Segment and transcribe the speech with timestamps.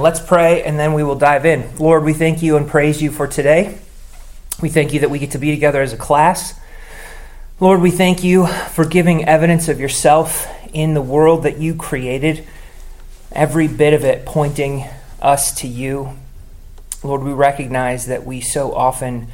[0.00, 1.76] Let's pray and then we will dive in.
[1.78, 3.78] Lord, we thank you and praise you for today.
[4.60, 6.58] We thank you that we get to be together as a class.
[7.60, 12.46] Lord, we thank you for giving evidence of yourself in the world that you created,
[13.32, 14.84] every bit of it pointing
[15.20, 16.16] us to you.
[17.02, 19.28] Lord, we recognize that we so often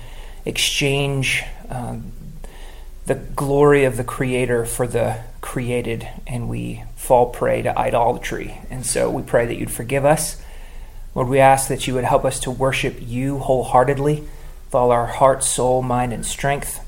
[0.44, 2.12] exchange um,
[3.06, 8.58] the glory of the Creator for the created, and we fall prey to idolatry.
[8.70, 10.42] And so we pray that you'd forgive us.
[11.14, 15.06] Lord, we ask that you would help us to worship you wholeheartedly with all our
[15.06, 16.80] heart, soul, mind, and strength.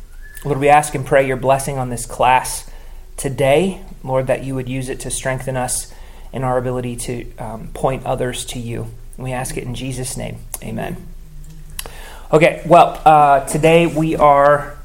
[0.44, 2.68] Lord, we ask and pray your blessing on this class
[3.16, 3.82] today.
[4.02, 5.92] Lord, that you would use it to strengthen us
[6.32, 8.88] in our ability to um, point others to you.
[9.16, 10.38] we ask it in Jesus' name.
[10.62, 10.96] Amen.
[12.32, 14.76] Okay, well, uh, today we are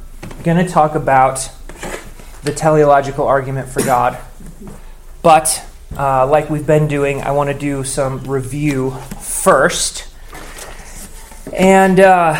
[0.43, 1.49] going to talk about
[2.43, 4.17] the teleological argument for God.
[5.23, 5.65] But
[5.97, 10.07] uh, like we've been doing, I want to do some review first.
[11.53, 12.39] And uh,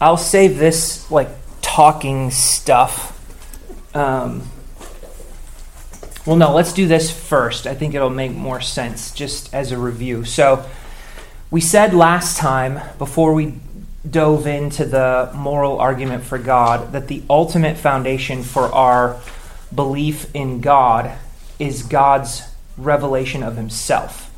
[0.00, 1.28] I'll save this like
[1.60, 3.08] talking stuff.
[3.94, 4.48] Um,
[6.24, 7.66] well, no, let's do this first.
[7.66, 10.24] I think it'll make more sense just as a review.
[10.24, 10.64] So,
[11.50, 13.54] we said last time, before we
[14.08, 19.20] dove into the moral argument for God, that the ultimate foundation for our
[19.74, 21.16] belief in God
[21.58, 22.42] is God's
[22.76, 24.30] revelation of himself.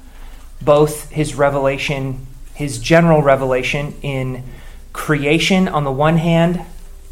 [0.60, 4.44] Both his revelation, his general revelation in
[4.92, 6.60] creation on the one hand,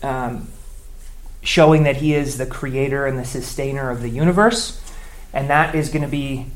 [0.02, 0.48] um,
[1.42, 4.80] showing that he is the creator and the sustainer of the universe.
[5.32, 6.46] And that is going to be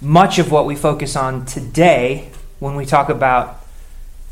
[0.00, 3.64] much of what we focus on today when we talk about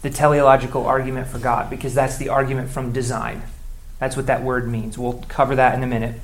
[0.02, 3.42] the teleological argument for God, because that's the argument from design.
[3.98, 4.97] That's what that word means.
[4.97, 6.20] We'll cover that in a minute.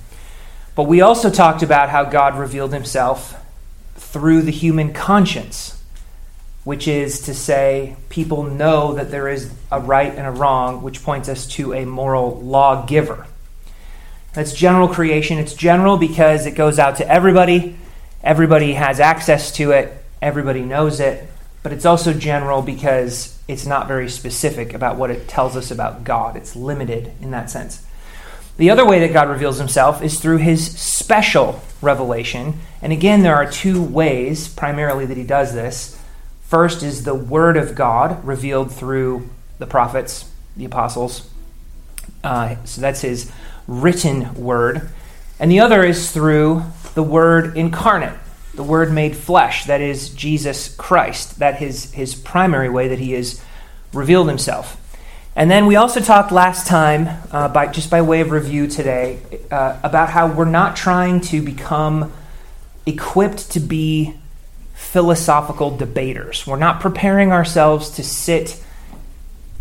[0.74, 3.40] But we also talked about how God revealed himself
[3.94, 5.80] through the human conscience,
[6.64, 11.02] which is to say, people know that there is a right and a wrong, which
[11.02, 13.26] points us to a moral lawgiver.
[14.32, 15.38] That's general creation.
[15.38, 17.76] It's general because it goes out to everybody,
[18.22, 21.28] everybody has access to it, everybody knows it.
[21.62, 26.04] But it's also general because it's not very specific about what it tells us about
[26.04, 26.36] God.
[26.36, 27.83] It's limited in that sense.
[28.56, 32.60] The other way that God reveals himself is through his special revelation.
[32.80, 36.00] And again, there are two ways primarily that he does this.
[36.44, 39.28] First is the Word of God revealed through
[39.58, 41.28] the prophets, the apostles.
[42.22, 43.30] Uh, so that's his
[43.66, 44.88] written Word.
[45.40, 46.62] And the other is through
[46.94, 48.16] the Word incarnate,
[48.54, 51.40] the Word made flesh, that is Jesus Christ.
[51.40, 53.42] That is his primary way that he has
[53.92, 54.80] revealed himself.
[55.36, 59.18] And then we also talked last time, uh, by, just by way of review today,
[59.50, 62.12] uh, about how we're not trying to become
[62.86, 64.14] equipped to be
[64.74, 66.46] philosophical debaters.
[66.46, 68.62] We're not preparing ourselves to sit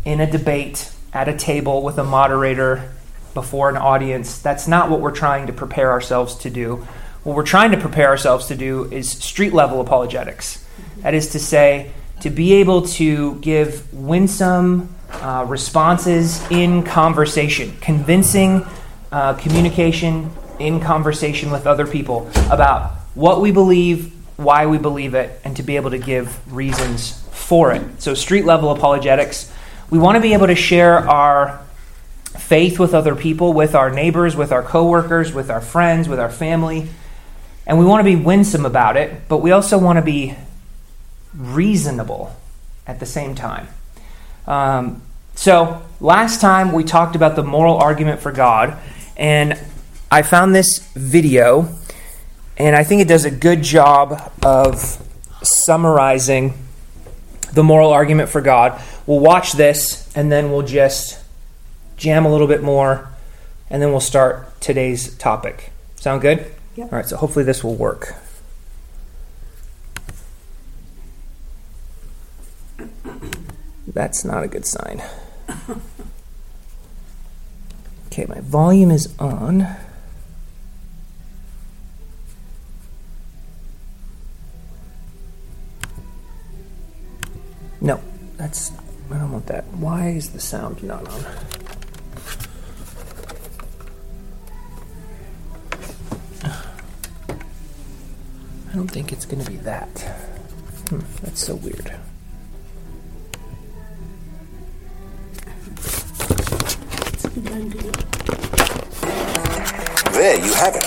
[0.06, 2.92] in a debate at a table with a moderator
[3.34, 4.40] before an audience.
[4.40, 6.86] That's not what we're trying to prepare ourselves to do.
[7.24, 10.64] What we're trying to prepare ourselves to do is street level apologetics.
[10.98, 11.92] That is to say,
[12.22, 18.66] to be able to give winsome, uh, responses in conversation, convincing
[19.12, 25.40] uh, communication in conversation with other people about what we believe, why we believe it,
[25.44, 28.02] and to be able to give reasons for it.
[28.02, 29.52] So, street level apologetics,
[29.90, 31.64] we want to be able to share our
[32.38, 36.32] faith with other people, with our neighbors, with our coworkers, with our friends, with our
[36.32, 36.90] family.
[37.66, 40.36] And we want to be winsome about it, but we also want to be
[41.36, 42.36] reasonable
[42.86, 43.68] at the same time.
[44.48, 45.02] Um,
[45.36, 48.78] so, last time we talked about the moral argument for God,
[49.18, 49.60] and
[50.12, 51.70] I found this video,
[52.58, 55.00] and I think it does a good job of
[55.42, 56.54] summarizing
[57.54, 58.82] the moral argument for God.
[59.06, 61.20] We'll watch this, and then we'll just
[61.98, 63.10] jam a little bit more,
[63.70, 65.72] and then we'll start today's topic.
[65.96, 66.52] Sound good?
[66.76, 66.86] Yeah.
[66.86, 68.16] All right, so hopefully this will work.
[73.94, 75.04] That's not a good sign.
[78.08, 79.68] Okay, my volume is on.
[87.82, 88.00] No,
[88.38, 88.72] that's.
[89.10, 89.66] I don't want that.
[89.74, 91.26] Why is the sound not on?
[98.72, 100.00] I don't think it's to be that.
[100.90, 101.96] Hmm, that's so weird.
[110.14, 110.86] There you have it.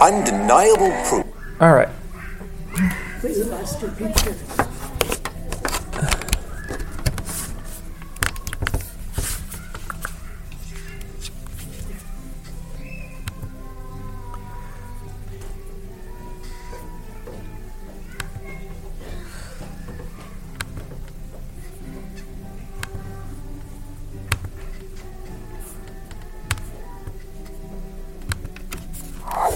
[0.00, 1.26] Undeniable proof.
[1.60, 1.88] All right.
[3.20, 4.34] completely lost your picture.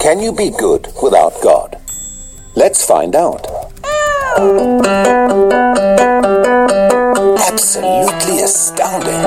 [0.09, 1.79] Can you be good without God?
[2.57, 3.47] Let's find out.
[7.47, 9.21] Absolutely astounding.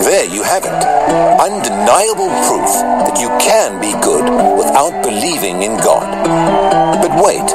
[0.00, 0.72] There you have it.
[1.38, 2.72] Undeniable proof
[3.04, 4.24] that you can be good
[4.56, 6.08] without believing in God.
[7.02, 7.46] But wait,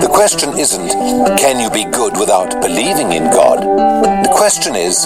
[0.00, 0.90] the question isn't,
[1.38, 3.64] can you be good without believing in God?
[4.38, 5.04] The question is,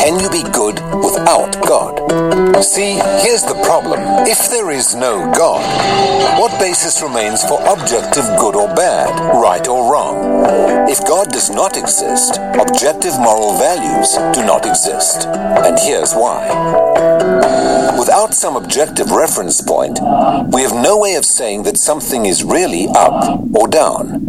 [0.00, 1.92] can you be good without God?
[2.64, 4.00] See, here's the problem.
[4.26, 5.60] If there is no God,
[6.40, 10.88] what basis remains for objective good or bad, right or wrong?
[10.88, 15.26] If God does not exist, objective moral values do not exist.
[15.26, 16.48] And here's why.
[17.98, 20.00] Without some objective reference point,
[20.48, 24.24] we have no way of saying that something is really up or down.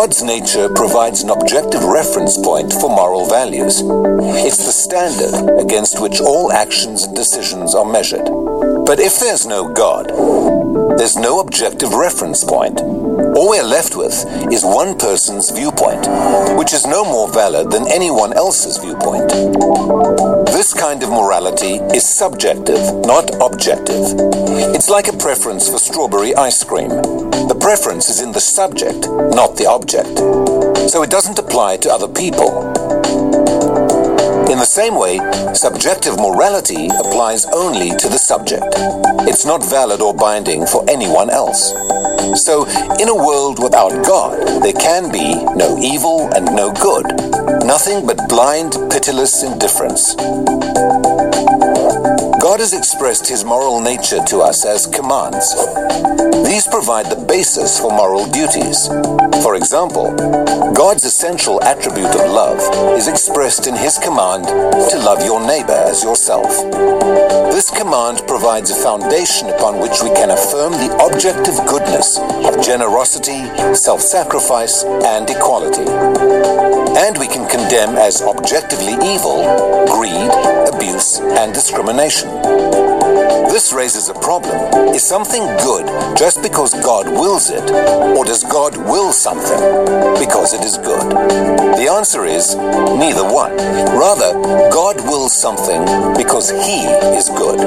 [0.00, 3.82] God's nature provides an objective reference point for moral values.
[3.82, 8.26] It's the standard against which all actions and decisions are measured.
[8.86, 10.06] But if there's no God,
[10.98, 12.78] there's no objective reference point.
[13.18, 16.06] All we're left with is one person's viewpoint,
[16.56, 19.28] which is no more valid than anyone else's viewpoint.
[20.46, 24.14] This kind of morality is subjective, not objective.
[24.74, 26.90] It's like a preference for strawberry ice cream.
[26.90, 30.18] The preference is in the subject, not the object.
[30.88, 32.72] So it doesn't apply to other people.
[34.48, 35.18] In the same way,
[35.54, 38.64] subjective morality applies only to the subject.
[39.28, 41.72] It's not valid or binding for anyone else.
[42.36, 42.66] So,
[42.98, 47.06] in a world without God, there can be no evil and no good,
[47.64, 50.14] nothing but blind, pitiless indifference.
[52.48, 55.54] God has expressed his moral nature to us as commands.
[56.48, 58.88] These provide the basis for moral duties.
[59.42, 60.16] For example,
[60.72, 62.58] God's essential attribute of love
[62.96, 66.48] is expressed in his command to love your neighbor as yourself.
[67.52, 72.16] This command provides a foundation upon which we can affirm the objective goodness
[72.48, 76.67] of generosity, self sacrifice, and equality.
[76.98, 79.44] And we can condemn as objectively evil
[79.86, 80.32] greed,
[80.66, 82.97] abuse, and discrimination.
[83.50, 84.94] This raises a problem.
[84.94, 87.70] Is something good just because God wills it,
[88.16, 89.60] or does God will something
[90.18, 91.10] because it is good?
[91.78, 93.56] The answer is neither one.
[93.96, 94.32] Rather,
[94.70, 95.82] God wills something
[96.16, 96.84] because He
[97.16, 97.58] is good.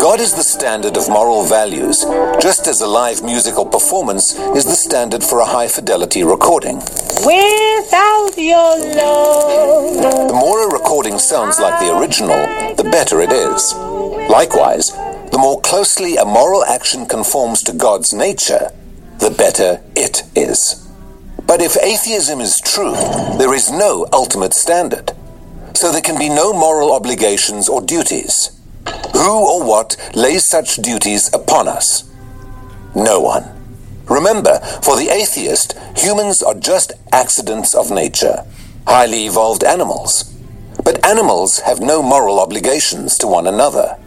[0.00, 2.04] God is the standard of moral values,
[2.40, 6.76] just as a live musical performance is the standard for a high fidelity recording.
[7.24, 10.28] Without your love.
[10.28, 13.74] The more a recording sounds like the original, the better it is.
[14.28, 14.88] Likewise,
[15.30, 18.70] the more closely a moral action conforms to God's nature,
[19.18, 20.88] the better it is.
[21.46, 22.94] But if atheism is true,
[23.38, 25.12] there is no ultimate standard.
[25.74, 28.50] So there can be no moral obligations or duties.
[29.12, 32.10] Who or what lays such duties upon us?
[32.94, 33.44] No one.
[34.08, 38.44] Remember, for the atheist, humans are just accidents of nature,
[38.86, 40.32] highly evolved animals.
[40.84, 43.98] But animals have no moral obligations to one another.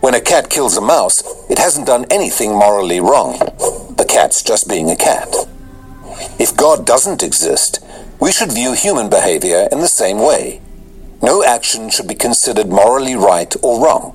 [0.00, 3.38] When a cat kills a mouse, it hasn't done anything morally wrong.
[3.96, 5.34] The cat's just being a cat.
[6.38, 7.82] If God doesn't exist,
[8.20, 10.60] we should view human behavior in the same way.
[11.22, 14.12] No action should be considered morally right or wrong.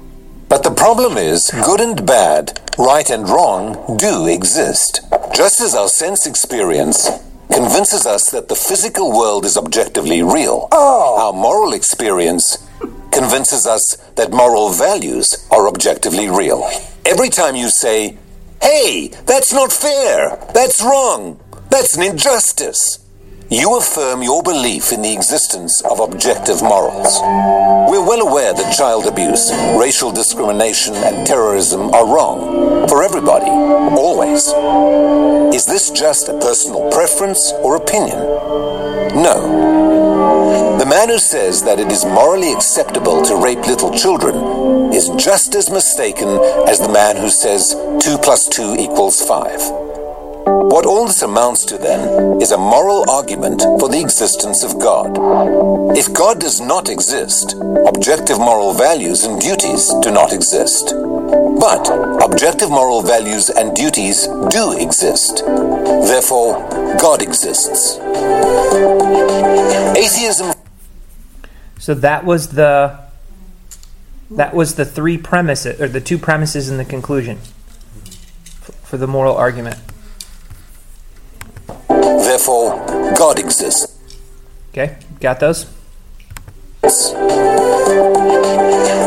[0.48, 5.02] But the problem is, good and bad, right and wrong do exist.
[5.34, 7.10] Just as our sense experience
[7.52, 11.18] convinces us that the physical world is objectively real, oh.
[11.20, 12.68] our moral experience
[13.12, 16.70] convinces us that moral values are objectively real.
[17.06, 18.18] Every time you say,
[18.62, 21.40] hey, that's not fair, that's wrong,
[21.70, 23.00] that's an injustice,
[23.52, 27.20] you affirm your belief in the existence of objective morals.
[27.22, 34.48] We're well aware that child abuse, racial discrimination, and terrorism are wrong for everybody, always.
[35.54, 38.20] Is this just a personal preference or opinion?
[39.22, 39.81] No.
[40.52, 45.56] The man who says that it is morally acceptable to rape little children is just
[45.56, 46.28] as mistaken
[46.68, 49.91] as the man who says 2 plus 2 equals 5.
[50.72, 55.18] What all this amounts to then is a moral argument for the existence of God.
[55.98, 60.94] If God does not exist, objective moral values and duties do not exist.
[60.96, 61.90] But
[62.24, 65.44] objective moral values and duties do exist.
[65.46, 66.54] Therefore,
[67.02, 68.00] God exists.
[69.98, 70.54] Atheism
[71.80, 72.98] So that was the
[74.32, 77.40] that was the three premises or the two premises in the conclusion
[78.84, 79.78] for the moral argument.
[82.42, 83.86] Therefore, God exists.
[84.72, 85.68] Okay, got those?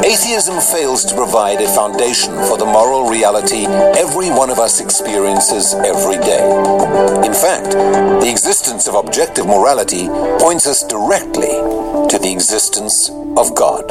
[0.04, 5.74] Atheism fails to provide a foundation for the moral reality every one of us experiences
[5.74, 6.46] every day.
[7.26, 10.06] In fact, the existence of objective morality
[10.38, 11.58] points us directly
[12.10, 13.90] to the existence of God.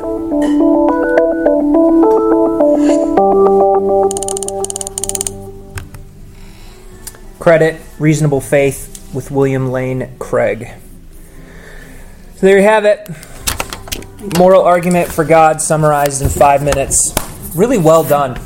[7.39, 10.69] Credit Reasonable Faith with William Lane Craig.
[12.35, 13.09] So there you have it.
[14.37, 17.13] Moral argument for God summarized in five minutes.
[17.55, 18.39] Really well done,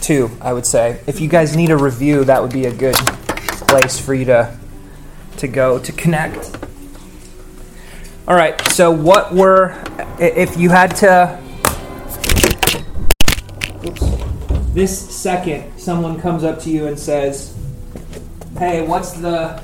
[0.00, 1.00] too, I would say.
[1.06, 2.94] If you guys need a review, that would be a good
[3.66, 4.56] place for you to,
[5.38, 6.56] to go to connect.
[8.28, 9.82] All right, so what were,
[10.20, 11.40] if you had to,
[14.74, 17.56] this second, someone comes up to you and says,
[18.58, 19.62] Hey, what's the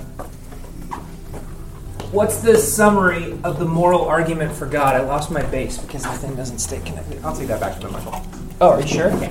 [2.15, 4.95] what's the summary of the moral argument for God?
[4.95, 7.23] I lost my base because the thing doesn't stay connected.
[7.25, 8.25] I'll take that back to the Michael.
[8.61, 9.13] Oh, are you sure?
[9.15, 9.31] Okay.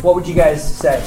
[0.00, 1.04] What would you guys say?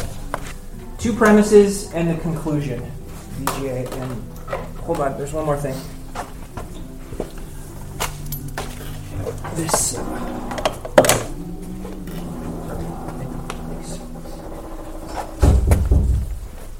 [0.97, 2.91] Two premises and the conclusion.
[3.39, 4.33] VGA and
[4.79, 5.75] hold on, there's one more thing.
[9.55, 9.97] This.
[9.97, 10.03] Uh,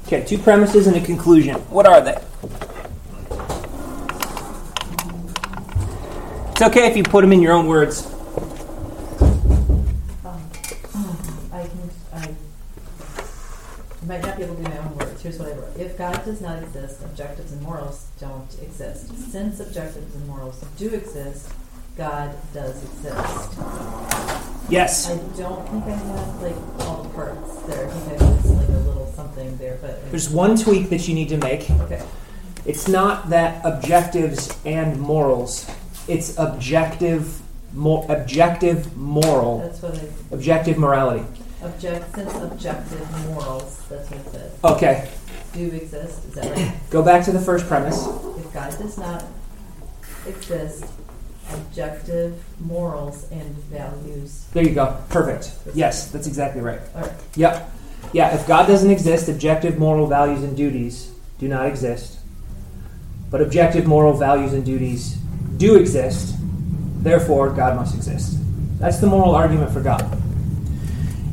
[0.06, 1.56] okay, two premises and a conclusion.
[1.70, 2.27] What are they?
[6.58, 8.04] It's okay if you put them in your own words.
[10.24, 10.42] Um,
[11.52, 12.34] I can, I
[14.04, 15.22] might not be able to do my own words.
[15.22, 15.76] Here's what I wrote.
[15.76, 19.30] If God does not exist, objectives and morals don't exist.
[19.30, 21.52] Since objectives and morals do exist,
[21.96, 23.56] God does exist.
[24.68, 25.08] Yes.
[25.10, 26.56] I don't think I have like
[26.88, 27.86] all the parts there.
[27.86, 31.14] I think I missed like a little something there, but There's one tweak that you
[31.14, 31.70] need to make.
[31.70, 32.04] okay.
[32.66, 35.70] It's not that objectives and morals.
[36.08, 37.40] It's objective,
[37.74, 41.24] mo- objective moral, That's what I objective morality.
[41.62, 42.14] object.
[42.14, 45.08] Since objective morals, that's what it said, Okay,
[45.52, 46.24] do exist.
[46.26, 46.74] Is that right?
[46.90, 48.06] go back to the first premise.
[48.38, 49.24] If God does not
[50.26, 50.84] exist,
[51.52, 54.46] objective morals and values.
[54.52, 54.96] There you go.
[55.10, 55.52] Perfect.
[55.74, 56.80] Yes, that's exactly right.
[56.94, 57.12] All right.
[57.36, 57.70] Yep.
[58.12, 62.18] Yeah, if God doesn't exist, objective moral values and duties do not exist.
[63.30, 65.18] But objective moral values and duties
[65.58, 66.34] do exist.
[67.02, 68.38] Therefore, God must exist.
[68.78, 70.02] That's the moral argument for God.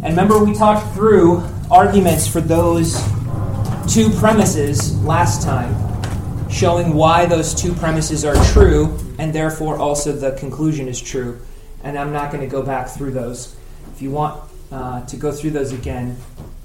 [0.04, 3.02] And remember, we talked through arguments for those
[3.88, 5.74] two premises last time,
[6.50, 11.40] showing why those two premises are true, and therefore also the conclusion is true.
[11.84, 13.56] And I'm not going to go back through those.
[13.94, 14.42] If you want
[14.72, 16.18] uh, to go through those again,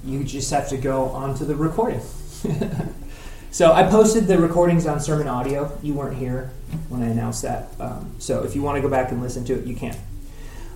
[0.03, 2.01] you just have to go onto the recording.
[3.51, 5.77] so I posted the recordings on Sermon Audio.
[5.83, 6.51] You weren't here
[6.89, 7.69] when I announced that.
[7.79, 9.95] Um, so if you want to go back and listen to it, you can.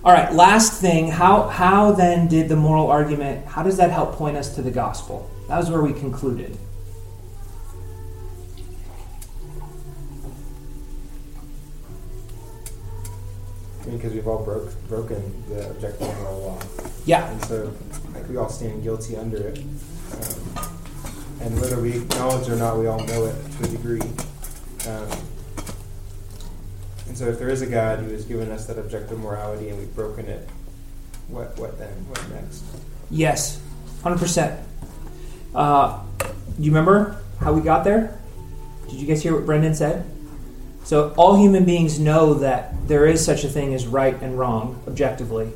[0.04, 4.12] All right, last thing, how, how then did the moral argument, how does that help
[4.14, 5.28] point us to the gospel?
[5.48, 6.56] That was where we concluded.
[13.84, 16.60] Because we've all broke, broken the objective moral law.
[17.04, 17.30] Yeah.
[17.30, 17.72] And so
[18.14, 19.58] like, we all stand guilty under it.
[19.58, 20.68] Um,
[21.40, 24.00] and whether we acknowledge it or not, we all know it to a degree.
[24.88, 25.08] Um,
[27.08, 29.78] and so if there is a God who has given us that objective morality and
[29.78, 30.48] we've broken it,
[31.28, 31.92] what, what then?
[32.08, 32.64] What next?
[33.10, 33.60] Yes,
[34.02, 34.62] 100%.
[35.54, 36.26] Uh, do
[36.58, 38.18] you remember how we got there?
[38.88, 40.04] Did you guys hear what Brendan said?
[40.84, 44.80] So, all human beings know that there is such a thing as right and wrong,
[44.86, 45.52] objectively.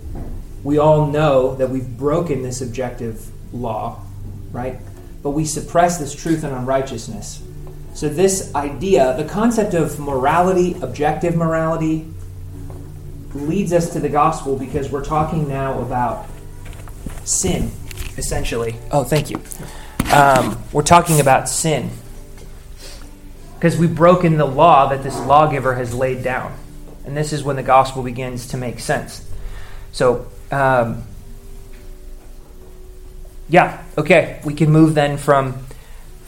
[0.64, 4.00] We all know that we've broken this objective law,
[4.50, 4.80] right?
[5.22, 7.42] But we suppress this truth and unrighteousness.
[7.94, 12.06] So, this idea, the concept of morality, objective morality,
[13.34, 16.26] leads us to the gospel because we're talking now about
[17.24, 17.70] sin,
[18.16, 18.76] essentially.
[18.90, 19.40] Oh, thank you.
[20.12, 21.90] Um, we're talking about sin
[23.54, 26.56] because we've broken the law that this lawgiver has laid down.
[27.04, 29.28] And this is when the gospel begins to make sense.
[29.92, 31.04] So, um,
[33.50, 35.58] yeah, okay, we can move then from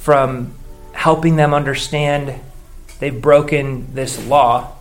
[0.00, 0.54] from
[0.92, 2.34] helping them understand
[2.98, 4.72] they've broken this law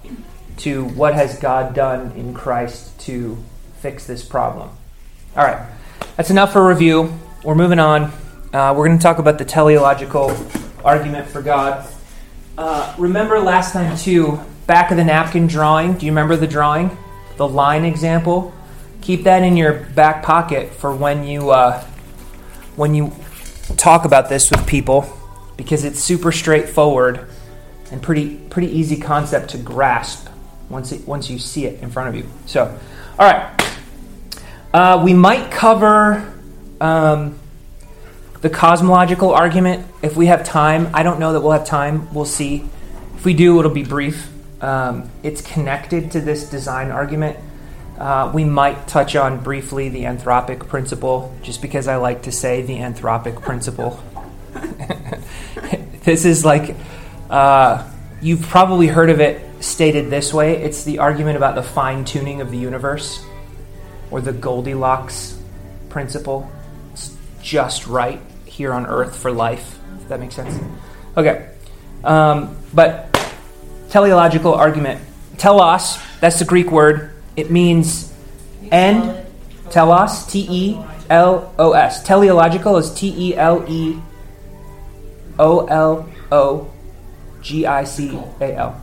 [0.57, 3.37] to what has God done in Christ to
[3.79, 4.69] fix this problem.
[5.35, 5.65] All right,
[6.17, 7.17] that's enough for review.
[7.43, 8.11] We're moving on.
[8.53, 10.35] Uh, we're going to talk about the teleological
[10.83, 11.87] argument for God.
[12.57, 15.93] Uh, remember last time, too, back of the napkin drawing.
[15.93, 16.97] Do you remember the drawing?
[17.37, 18.53] The line example?
[19.01, 21.83] Keep that in your back pocket for when you, uh,
[22.75, 23.11] when you
[23.77, 25.11] talk about this with people
[25.57, 27.27] because it's super straightforward
[27.91, 30.27] and pretty, pretty easy concept to grasp
[30.69, 32.29] once, it, once you see it in front of you.
[32.45, 32.65] So,
[33.19, 33.77] all right.
[34.73, 36.33] Uh, we might cover
[36.79, 37.37] um,
[38.39, 40.89] the cosmological argument if we have time.
[40.93, 42.13] I don't know that we'll have time.
[42.13, 42.69] We'll see.
[43.15, 44.29] If we do, it'll be brief.
[44.63, 47.37] Um, it's connected to this design argument.
[48.01, 52.63] Uh, we might touch on briefly the anthropic principle, just because I like to say
[52.63, 54.01] the anthropic principle.
[56.03, 56.75] this is like,
[57.29, 57.87] uh,
[58.19, 62.41] you've probably heard of it stated this way it's the argument about the fine tuning
[62.41, 63.23] of the universe
[64.09, 65.39] or the Goldilocks
[65.89, 66.51] principle.
[66.93, 70.59] It's just right here on earth for life, if that makes sense.
[71.15, 71.51] Okay.
[72.03, 73.13] Um, but
[73.91, 75.01] teleological argument.
[75.37, 77.10] Telos, that's the Greek word.
[77.35, 78.13] It means
[78.71, 79.25] end.
[79.69, 82.03] Telos, T E L O S.
[82.03, 84.01] Teleological is T E L E
[85.39, 86.71] O L O
[87.41, 88.81] G I C A L.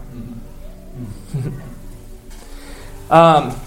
[3.10, 3.58] Um,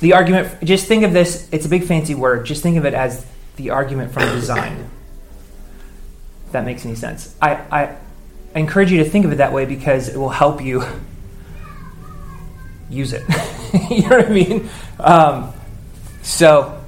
[0.00, 2.44] the argument, just think of this, it's a big fancy word.
[2.44, 3.24] Just think of it as
[3.56, 4.90] the argument from design.
[6.46, 7.34] If that makes any sense.
[7.40, 7.96] I, I
[8.54, 10.84] encourage you to think of it that way because it will help you
[12.88, 13.22] use it.
[13.90, 14.68] you know what I mean?
[14.98, 15.52] Um,
[16.22, 16.82] so,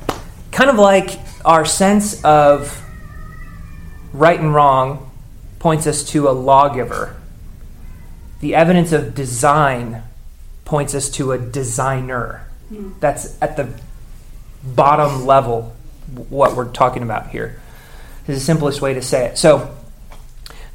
[0.52, 2.84] kind of like our sense of
[4.12, 5.10] right and wrong
[5.58, 7.16] points us to a lawgiver.
[8.40, 10.02] The evidence of design
[10.64, 12.46] points us to a designer.
[13.00, 13.72] That's at the
[14.62, 15.74] bottom level
[16.28, 17.60] what we're talking about here.
[18.26, 19.38] This is the simplest way to say it.
[19.38, 19.74] So,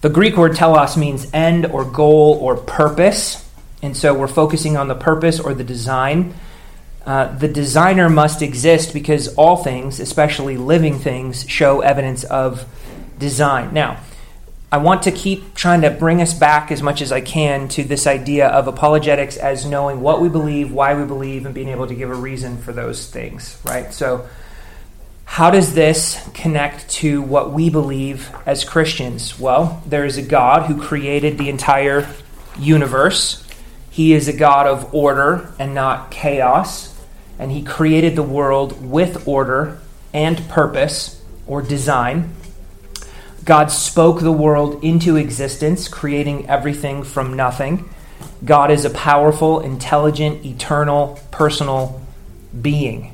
[0.01, 3.42] the Greek word telos means end or goal or purpose.
[3.83, 6.33] And so we're focusing on the purpose or the design.
[7.05, 12.65] Uh, the designer must exist because all things, especially living things, show evidence of
[13.19, 13.73] design.
[13.73, 13.99] Now,
[14.71, 17.83] I want to keep trying to bring us back as much as I can to
[17.83, 21.85] this idea of apologetics as knowing what we believe, why we believe, and being able
[21.85, 23.93] to give a reason for those things, right?
[23.93, 24.27] So,
[25.25, 29.37] how does this connect to what we believe as Christians?
[29.37, 32.07] Well, there is a God who created the entire
[32.57, 33.42] universe.
[33.93, 36.99] He is a God of order and not chaos.
[37.37, 39.79] And He created the world with order
[40.11, 42.33] and purpose or design.
[43.45, 47.87] God spoke the world into existence, creating everything from nothing.
[48.43, 52.01] God is a powerful, intelligent, eternal, personal
[52.59, 53.13] being.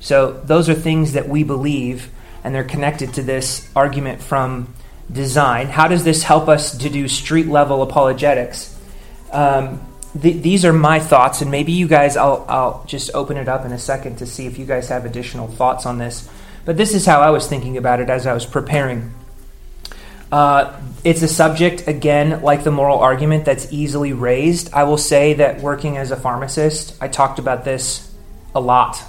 [0.00, 2.08] So, those are things that we believe,
[2.42, 4.72] and they're connected to this argument from
[5.12, 5.66] design.
[5.66, 8.74] How does this help us to do street level apologetics?
[9.32, 9.84] Um,
[10.20, 13.64] th- these are my thoughts, and maybe you guys, I'll, I'll just open it up
[13.64, 16.28] in a second to see if you guys have additional thoughts on this.
[16.64, 19.14] But this is how I was thinking about it as I was preparing.
[20.30, 24.72] Uh, it's a subject, again, like the moral argument, that's easily raised.
[24.74, 28.14] I will say that working as a pharmacist, I talked about this
[28.54, 29.02] a lot.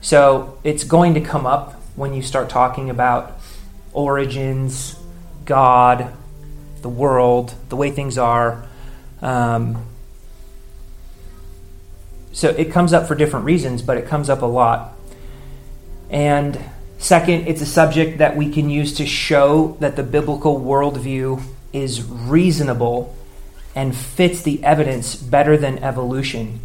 [0.00, 3.40] So it's going to come up when you start talking about
[3.92, 4.94] origins,
[5.44, 6.12] God,
[6.82, 8.64] the world, the way things are.
[9.20, 9.84] Um,
[12.38, 14.96] so it comes up for different reasons, but it comes up a lot.
[16.10, 16.58] And
[16.98, 21.40] Second, it's a subject that we can use to show that the biblical worldview
[21.72, 23.16] is reasonable
[23.74, 26.58] and fits the evidence better than evolution,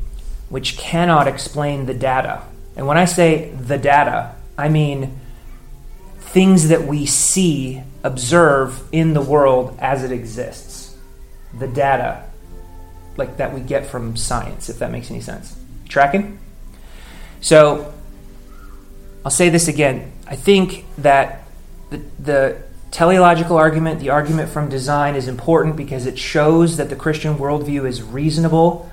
[0.49, 2.41] which cannot explain the data.
[2.75, 5.19] And when I say the data, I mean
[6.19, 10.97] things that we see, observe in the world as it exists.
[11.59, 12.23] The data,
[13.17, 15.55] like that we get from science, if that makes any sense.
[15.93, 16.39] Tracking?
[17.39, 17.93] So,
[19.23, 20.12] I'll say this again.
[20.25, 21.47] I think that
[21.91, 26.95] the, the teleological argument, the argument from design, is important because it shows that the
[26.95, 28.91] Christian worldview is reasonable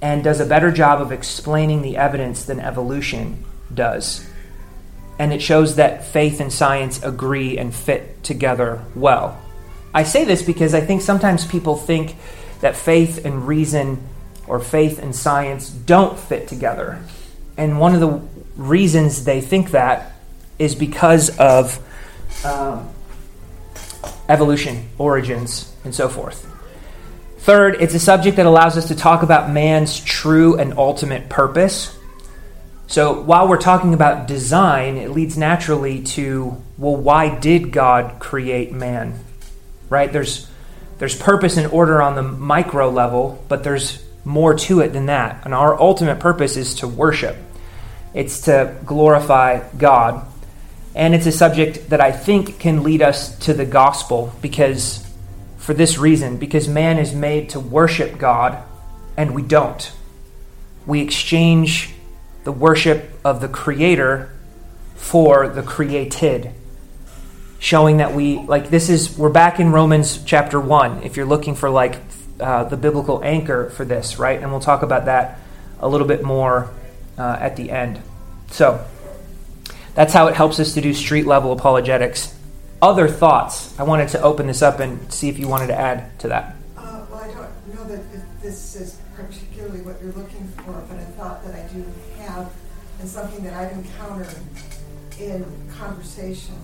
[0.00, 4.26] and does a better job of explaining the evidence than evolution does.
[5.20, 9.40] And it shows that faith and science agree and fit together well.
[9.94, 12.16] I say this because I think sometimes people think
[12.62, 14.08] that faith and reason
[14.52, 17.02] or faith and science don't fit together.
[17.56, 18.20] And one of the
[18.54, 20.12] reasons they think that
[20.58, 21.78] is because of
[22.44, 22.90] um,
[24.28, 26.46] evolution, origins, and so forth.
[27.38, 31.96] Third, it's a subject that allows us to talk about man's true and ultimate purpose.
[32.88, 38.70] So while we're talking about design, it leads naturally to well, why did God create
[38.70, 39.18] man?
[39.88, 40.12] Right?
[40.12, 40.46] There's
[40.98, 45.44] there's purpose and order on the micro level, but there's more to it than that.
[45.44, 47.36] And our ultimate purpose is to worship.
[48.14, 50.26] It's to glorify God.
[50.94, 55.06] And it's a subject that I think can lead us to the gospel because
[55.56, 58.62] for this reason because man is made to worship God
[59.16, 59.92] and we don't.
[60.86, 61.94] We exchange
[62.44, 64.30] the worship of the creator
[64.96, 66.52] for the created
[67.62, 71.54] showing that we like this is we're back in romans chapter 1 if you're looking
[71.54, 72.08] for like
[72.40, 75.38] uh, the biblical anchor for this right and we'll talk about that
[75.80, 76.70] a little bit more
[77.18, 78.00] uh, at the end
[78.50, 78.84] so
[79.94, 82.34] that's how it helps us to do street level apologetics
[82.82, 83.78] other thoughts?
[83.78, 86.56] I wanted to open this up and see if you wanted to add to that.
[86.76, 88.02] Uh, well, I don't know that
[88.42, 91.84] this is particularly what you're looking for, but a thought that I do
[92.18, 92.52] have,
[92.98, 94.34] and something that I've encountered
[95.20, 96.56] in conversation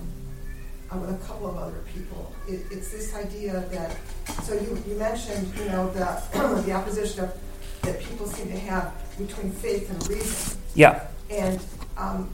[0.91, 2.33] uh, with a couple of other people.
[2.47, 3.95] It, it's this idea that,
[4.43, 7.37] so you, you mentioned, you know, the, the opposition of,
[7.81, 10.59] that people seem to have between faith and reason.
[10.75, 11.07] Yeah.
[11.29, 11.59] And
[11.97, 12.33] um,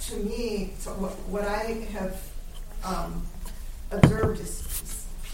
[0.00, 2.20] to me, so what, what I have
[2.84, 3.26] um,
[3.90, 4.68] observed is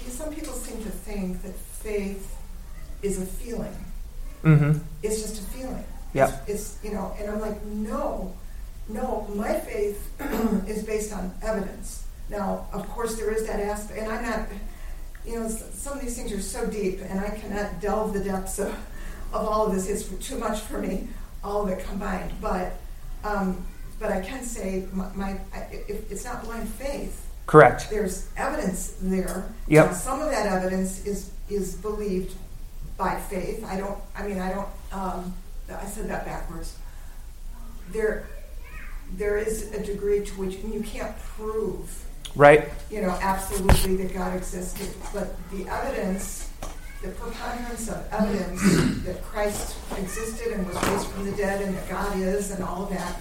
[0.09, 2.37] some people seem to think that faith
[3.03, 3.75] is a feeling.
[4.43, 4.79] Mm-hmm.
[5.03, 5.85] It's just a feeling.
[6.13, 6.27] Yeah.
[6.47, 8.35] It's, it's, you know, and I'm like, no,
[8.88, 9.27] no.
[9.35, 10.11] My faith
[10.68, 12.07] is based on evidence.
[12.29, 14.49] Now, of course, there is that aspect, and I'm not.
[15.27, 18.59] You know, some of these things are so deep, and I cannot delve the depths
[18.59, 18.68] of,
[19.33, 19.88] of all of this.
[19.88, 21.09] It's too much for me,
[21.42, 22.31] all of it combined.
[22.42, 22.75] But,
[23.25, 23.64] um,
[23.99, 27.90] but I can say, my, my if it's not blind faith Correct.
[27.90, 29.53] There's evidence there.
[29.68, 29.87] Yep.
[29.87, 32.35] Now, some of that evidence is is believed
[32.97, 33.64] by faith.
[33.64, 33.99] I don't.
[34.16, 34.68] I mean, I don't.
[34.92, 35.35] Um,
[35.70, 36.77] I said that backwards.
[37.90, 38.27] There,
[39.12, 42.05] there is a degree to which you can't prove.
[42.35, 42.69] Right.
[42.90, 46.51] You know, absolutely that God existed, but the evidence,
[47.03, 51.88] the preponderance of evidence that Christ existed and was raised from the dead, and that
[51.88, 53.21] God is, and all of that,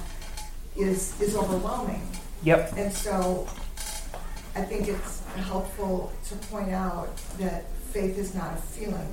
[0.75, 2.01] is is overwhelming.
[2.43, 2.73] Yep.
[2.75, 3.47] And so
[4.55, 9.07] I think it's helpful to point out that faith is not a feeling.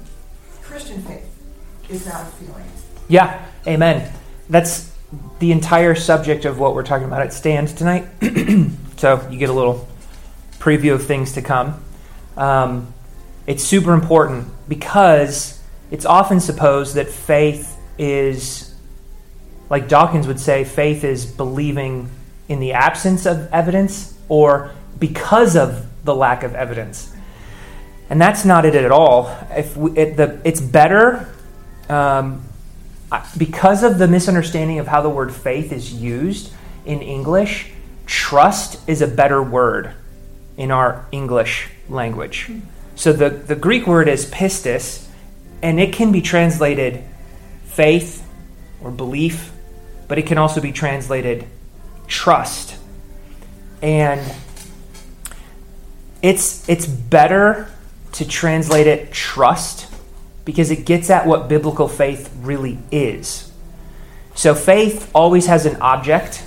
[0.62, 1.28] Christian faith
[1.88, 2.70] is not a feeling.
[3.08, 4.12] Yeah, amen.
[4.48, 4.89] That's
[5.38, 8.06] the entire subject of what we're talking about at Stand tonight.
[8.96, 9.88] so you get a little
[10.58, 11.82] preview of things to come.
[12.36, 12.92] Um,
[13.46, 18.74] it's super important because it's often supposed that faith is,
[19.68, 22.08] like Dawkins would say, faith is believing
[22.48, 27.12] in the absence of evidence or because of the lack of evidence.
[28.08, 29.36] And that's not it at all.
[29.50, 31.32] If we, it, the, it's better
[31.88, 32.44] um,
[33.36, 36.52] because of the misunderstanding of how the word faith is used
[36.84, 37.72] in English.
[38.06, 39.92] Trust is a better word
[40.56, 42.50] in our English language.
[42.94, 45.08] So the, the Greek word is pistis,
[45.62, 47.02] and it can be translated
[47.64, 48.26] faith
[48.82, 49.52] or belief,
[50.08, 51.46] but it can also be translated
[52.06, 52.76] trust.
[53.82, 54.20] And
[56.22, 57.68] it's it's better
[58.12, 59.89] to translate it trust
[60.50, 63.52] because it gets at what biblical faith really is.
[64.34, 66.44] So faith always has an object.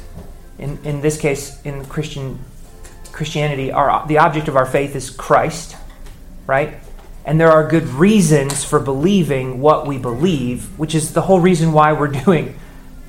[0.59, 2.37] In, in this case, in Christian
[3.13, 5.77] Christianity, our, the object of our faith is Christ,
[6.45, 6.73] right?
[7.23, 11.71] And there are good reasons for believing what we believe, which is the whole reason
[11.71, 12.59] why we're doing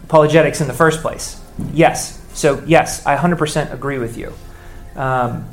[0.05, 1.43] apologetics in the first place.
[1.73, 2.25] Yes.
[2.35, 4.33] So, yes, I 100% agree with you.
[4.95, 5.49] Um,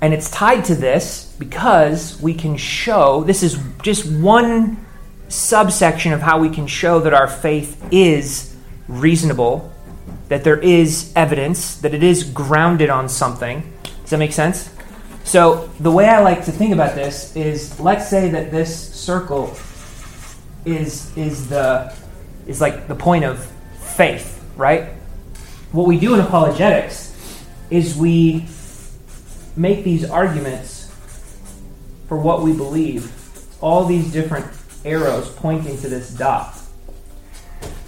[0.00, 4.85] and it's tied to this because we can show this is just one
[5.28, 8.54] subsection of how we can show that our faith is
[8.88, 9.72] reasonable,
[10.28, 13.72] that there is evidence, that it is grounded on something.
[14.02, 14.70] Does that make sense?
[15.24, 19.56] So, the way I like to think about this is let's say that this circle
[20.64, 21.92] is is the
[22.46, 23.44] is like the point of
[23.80, 24.90] faith, right?
[25.72, 27.12] What we do in apologetics
[27.70, 28.46] is we
[29.56, 30.92] make these arguments
[32.08, 33.12] for what we believe.
[33.60, 34.46] All these different
[34.86, 36.56] arrows pointing to this dot.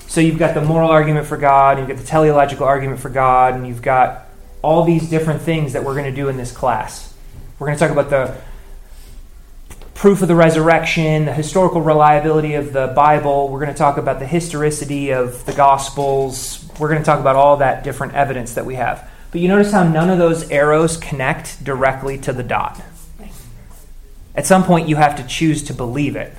[0.07, 3.55] So you've got the moral argument for God, you've got the teleological argument for God,
[3.55, 4.27] and you've got
[4.63, 7.15] all these different things that we're going to do in this class.
[7.59, 8.37] We're going to talk about the
[9.95, 13.49] proof of the resurrection, the historical reliability of the Bible.
[13.49, 16.65] We're going to talk about the historicity of the Gospels.
[16.79, 19.11] We're going to talk about all that different evidence that we have.
[19.31, 22.81] But you notice how none of those arrows connect directly to the dot.
[24.35, 26.33] At some point, you have to choose to believe it.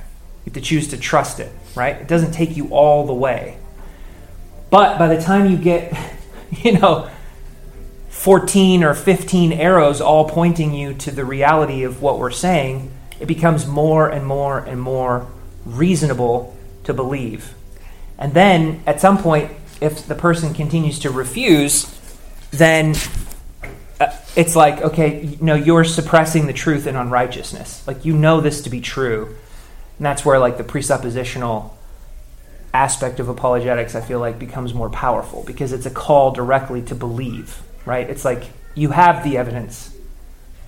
[0.50, 1.96] You have to choose to trust it, right?
[1.96, 3.60] It doesn't take you all the way.
[4.72, 5.96] But by the time you get,
[6.64, 7.08] you know,
[8.10, 13.28] 14 or 15 arrows all pointing you to the reality of what we're saying, it
[13.28, 15.28] becomes more and more and more
[15.66, 17.54] reasonable to believe.
[18.18, 21.86] And then at some point, if the person continues to refuse,
[22.50, 22.96] then
[24.02, 27.88] uh, it's like, okay, no, you're suppressing the truth in unrighteousness.
[27.88, 29.36] Like, you know this to be true.
[30.00, 31.72] And that's where, like, the presuppositional
[32.74, 36.96] aspect of apologetics, I feel like, becomes more powerful because it's a call directly to
[36.96, 38.10] believe, right?
[38.10, 38.44] It's like
[38.76, 39.94] you have the evidence,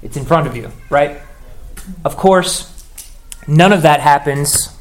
[0.03, 1.21] it's in front of you, right?
[2.03, 2.85] Of course,
[3.47, 4.75] none of that happens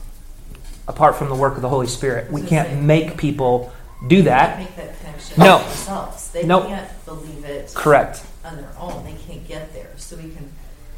[0.88, 2.32] apart from the work of the Holy Spirit.
[2.32, 3.72] We can't make people
[4.08, 4.58] do that.
[4.58, 5.58] Make that No.
[5.58, 6.30] themselves.
[6.30, 6.66] They Nope.
[6.66, 8.22] can't believe it Correct.
[8.44, 9.04] on their own.
[9.04, 9.90] They can't get there.
[9.96, 10.50] So we can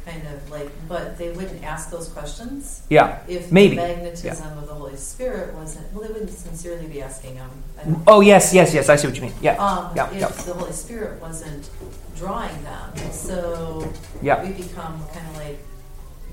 [0.05, 3.19] kind of like, but they wouldn't ask those questions Yeah.
[3.27, 3.75] if Maybe.
[3.75, 5.91] the magnetism of the Holy Spirit wasn't.
[5.93, 8.03] Well, they wouldn't sincerely be asking them.
[8.05, 8.89] Oh, yes, yes, yes.
[8.89, 9.33] I see what you mean.
[9.41, 9.53] Yeah.
[9.55, 10.27] Um, Yeah, if yeah.
[10.27, 11.69] the Holy Spirit wasn't
[12.17, 13.87] drawing them, so
[14.21, 14.43] Yeah.
[14.43, 15.59] we become kind of like,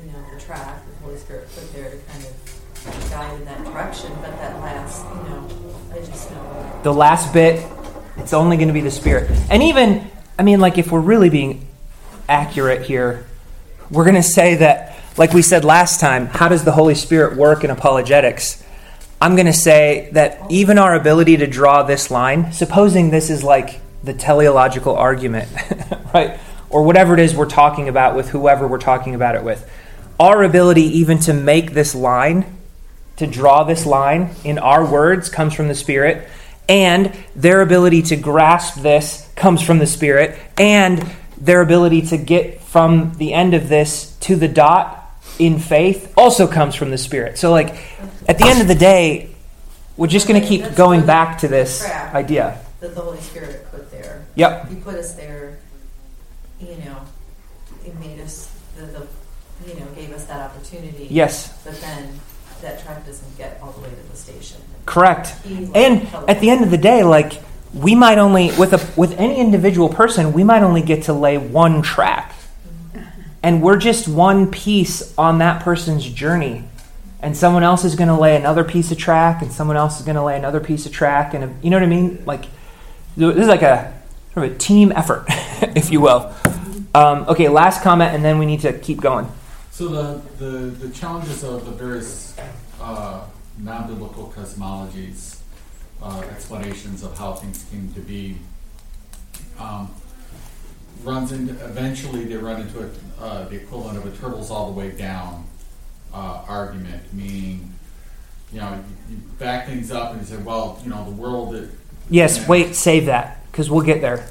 [0.01, 3.65] you know, the track the Holy Spirit put there to kind of guide in that
[3.65, 4.11] direction.
[4.21, 5.49] But that last, you know,
[5.93, 6.81] I just know.
[6.83, 7.65] the last bit,
[8.17, 9.31] it's only going to be the Spirit.
[9.49, 11.67] And even, I mean, like, if we're really being
[12.29, 13.27] accurate here,
[13.91, 17.37] we're going to say that, like we said last time, how does the Holy Spirit
[17.37, 18.63] work in apologetics?
[19.21, 23.43] I'm going to say that even our ability to draw this line, supposing this is
[23.43, 25.49] like the teleological argument,
[26.15, 26.39] right?
[26.71, 29.69] Or whatever it is we're talking about with whoever we're talking about it with,
[30.19, 32.59] our ability even to make this line
[33.21, 36.27] to draw this line in our words comes from the Spirit,
[36.71, 41.07] and their ability to grasp this comes from the Spirit, and
[41.41, 44.97] their ability to get from the end of this to the dot
[45.39, 47.39] in faith also comes from the Spirit.
[47.39, 47.75] So, like,
[48.29, 49.31] at the end of the day,
[49.97, 52.61] we're just going to keep going back to this idea.
[52.81, 54.27] that the Holy Spirit put there.
[54.35, 54.69] Yep.
[54.69, 55.59] He put us there,
[56.61, 56.97] you know,
[57.85, 59.07] it made us, the, the
[59.67, 61.07] you know, gave us that opportunity.
[61.11, 62.21] Yes, But then
[62.63, 64.61] that track doesn't get all the way to the station.
[64.87, 65.29] correct.
[65.45, 67.33] He, like, And at the end of the day, like
[67.73, 71.39] we might only with a with any individual person, we might only get to lay
[71.39, 72.35] one track.
[73.43, 76.65] And we're just one piece on that person's journey.
[77.21, 80.07] And someone else is going to lay another piece of track, and someone else is
[80.07, 82.23] going to lay another piece of track, and you know what I mean?
[82.25, 82.47] Like
[83.17, 83.93] this is like a
[84.35, 86.33] sort of a team effort, if you will.
[86.95, 89.31] Um, okay, last comment, and then we need to keep going.
[89.71, 92.37] So the, the, the challenges of the various
[92.81, 93.25] uh,
[93.59, 95.40] non-biblical cosmologies,
[96.03, 98.37] uh, explanations of how things came to be,
[99.59, 99.95] um,
[101.03, 102.91] runs into eventually they run into a,
[103.23, 105.47] uh, the equivalent of a turtles all the way down
[106.13, 107.73] uh, argument, meaning
[108.53, 111.55] you know you, you back things up and you say, well, you know the world.
[111.55, 111.71] That,
[112.09, 114.27] Yes, wait, save that because we'll get there.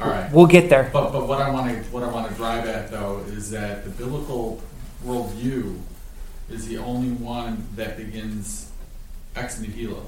[0.00, 0.30] All right.
[0.32, 0.90] We'll get there.
[0.92, 3.84] But but what I want to what I want to drive at though is that
[3.84, 4.60] the biblical
[5.04, 5.78] worldview
[6.50, 8.70] is the only one that begins
[9.36, 10.06] ex nihilo.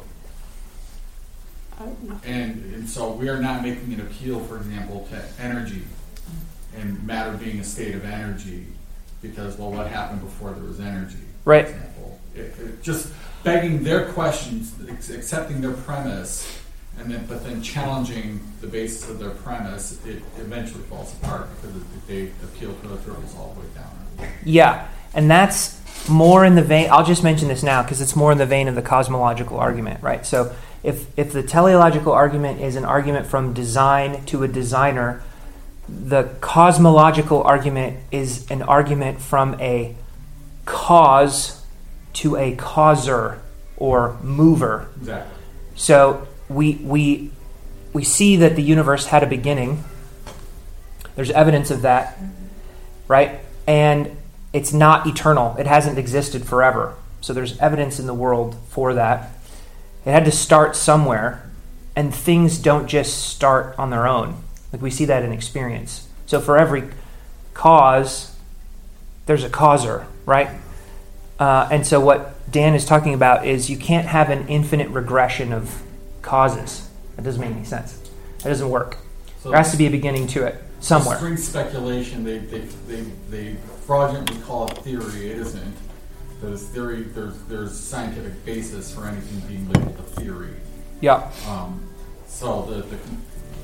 [2.25, 5.83] And, and so we are not making an appeal, for example, to energy
[6.77, 8.67] and matter being a state of energy
[9.23, 11.19] because, well, what happened before there was energy?
[11.45, 11.67] Right.
[11.67, 12.21] For example.
[12.35, 13.13] It, it just
[13.43, 14.75] begging their questions,
[15.11, 16.61] accepting their premise,
[16.99, 21.77] and then but then challenging the basis of their premise, it eventually falls apart because
[22.07, 24.33] they appeal to the turtles all the way down.
[24.45, 26.89] Yeah, and that's more in the vein.
[26.91, 30.03] I'll just mention this now because it's more in the vein of the cosmological argument,
[30.03, 30.25] right?
[30.25, 30.55] So
[30.87, 35.21] if if the teleological argument is an argument from design to a designer,
[35.89, 39.97] the cosmological argument is an argument from a
[40.65, 41.65] cause
[42.13, 43.43] to a causer
[43.77, 44.89] or mover.
[45.01, 45.39] Exactly.
[45.75, 47.33] So we we
[47.93, 49.83] we see that the universe had a beginning.
[51.17, 52.17] There's evidence of that,
[53.09, 53.41] right?
[53.67, 54.17] And
[54.53, 55.57] it's not eternal.
[55.59, 56.95] It hasn't existed forever.
[57.23, 59.36] So there's evidence in the world for that.
[60.07, 61.51] It had to start somewhere,
[61.97, 64.37] and things don't just start on their own.
[64.73, 66.09] Like we see that in experience.
[66.27, 66.85] So for every
[67.55, 68.35] cause,
[69.27, 70.49] there's a causer, right?
[71.41, 75.53] Uh, and so what Dan is talking about is you can't have an infinite regression
[75.53, 75.83] of
[76.23, 76.89] causes.
[77.17, 77.99] That doesn't make any sense.
[78.39, 78.99] That doesn't work.
[79.43, 80.63] So There has to be a beginning to it.
[80.81, 81.17] somewhere.
[81.17, 85.31] String speculation, they, they, they, they fraudulently call it theory.
[85.31, 85.75] It isn't.
[86.47, 90.55] Because theory, there's, there's scientific basis for anything being labeled a theory.
[91.01, 91.29] Yeah.
[91.49, 91.83] Um,
[92.29, 92.99] so the, the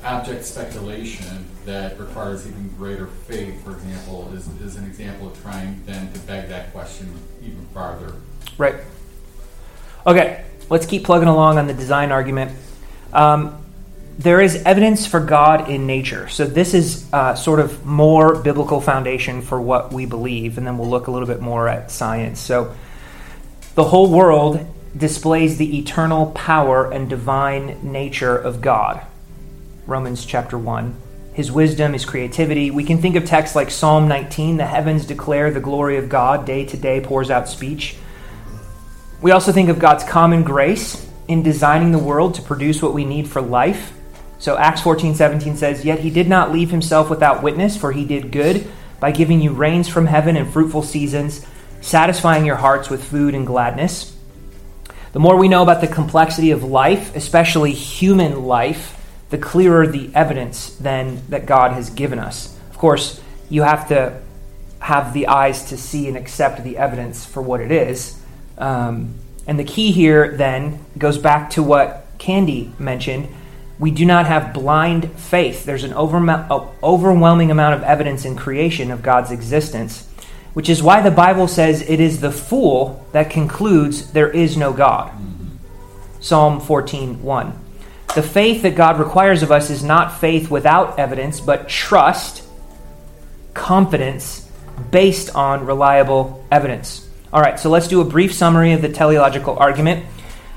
[0.03, 5.81] abject speculation that requires even greater faith, for example, is, is an example of trying
[5.85, 8.15] then to beg that question even farther.
[8.57, 8.75] Right.
[10.05, 12.51] Okay, let's keep plugging along on the design argument.
[13.13, 13.62] Um,
[14.17, 16.27] there is evidence for God in nature.
[16.27, 20.77] So, this is uh, sort of more biblical foundation for what we believe, and then
[20.77, 22.39] we'll look a little bit more at science.
[22.39, 22.75] So,
[23.75, 29.01] the whole world displays the eternal power and divine nature of God.
[29.87, 30.95] Romans chapter 1.
[31.33, 32.69] His wisdom, his creativity.
[32.69, 36.45] We can think of texts like Psalm 19 the heavens declare the glory of God,
[36.45, 37.95] day to day pours out speech.
[39.21, 43.05] We also think of God's common grace in designing the world to produce what we
[43.05, 43.93] need for life.
[44.43, 48.03] So Acts 14, 17 says, Yet he did not leave himself without witness, for he
[48.03, 51.45] did good by giving you rains from heaven and fruitful seasons,
[51.79, 54.13] satisfying your hearts with food and gladness.
[55.13, 60.13] The more we know about the complexity of life, especially human life, the clearer the
[60.13, 62.53] evidence then that God has given us.
[62.69, 64.19] Of course, you have to
[64.79, 68.21] have the eyes to see and accept the evidence for what it is.
[68.57, 69.13] Um,
[69.47, 73.29] and the key here then goes back to what Candy mentioned.
[73.79, 75.65] We do not have blind faith.
[75.65, 80.07] There's an overwhelming amount of evidence in creation of God's existence,
[80.53, 84.73] which is why the Bible says it is the fool that concludes there is no
[84.73, 85.11] God.
[86.19, 87.53] Psalm 14:1.
[88.15, 92.43] The faith that God requires of us is not faith without evidence, but trust,
[93.55, 94.47] confidence
[94.91, 97.07] based on reliable evidence.
[97.33, 100.05] All right, so let's do a brief summary of the teleological argument.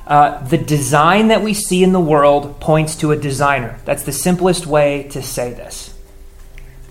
[0.07, 3.79] Uh, the design that we see in the world points to a designer.
[3.85, 5.93] That's the simplest way to say this.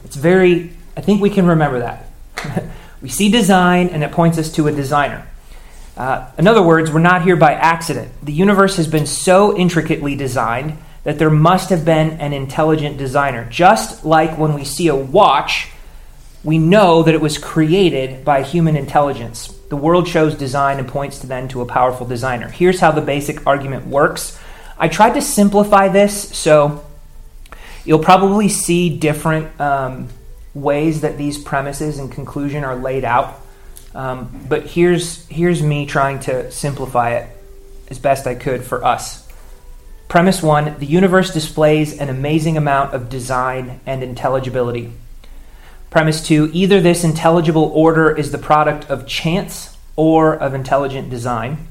[0.03, 2.69] It's very, I think we can remember that.
[3.01, 5.25] we see design and it points us to a designer.
[5.95, 8.11] Uh, in other words, we're not here by accident.
[8.21, 13.47] The universe has been so intricately designed that there must have been an intelligent designer.
[13.49, 15.69] Just like when we see a watch,
[16.43, 19.47] we know that it was created by human intelligence.
[19.69, 22.47] The world shows design and points to then to a powerful designer.
[22.49, 24.39] Here's how the basic argument works.
[24.77, 26.85] I tried to simplify this, so
[27.83, 30.09] you'll probably see different um,
[30.53, 33.41] ways that these premises and conclusion are laid out.
[33.93, 37.29] Um, but here's here's me trying to simplify it
[37.89, 39.25] as best I could for us.
[40.09, 44.91] Premise one: the universe displays an amazing amount of design and intelligibility.
[45.95, 51.69] Premise two: either this intelligible order is the product of chance or of intelligent design.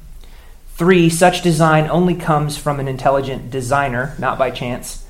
[0.68, 5.04] Three: such design only comes from an intelligent designer, not by chance.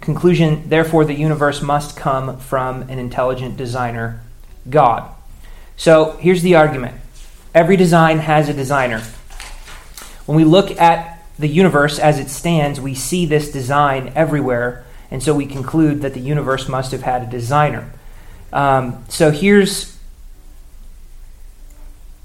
[0.00, 4.22] Conclusion: therefore, the universe must come from an intelligent designer,
[4.70, 5.06] God.
[5.76, 6.94] So here's the argument
[7.54, 9.00] every design has a designer.
[10.24, 15.22] When we look at the universe as it stands, we see this design everywhere, and
[15.22, 17.92] so we conclude that the universe must have had a designer.
[18.52, 19.96] Um, so here's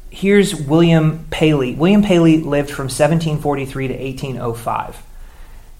[0.09, 1.73] here's William Paley.
[1.73, 5.03] William Paley lived from 1743 to 1805,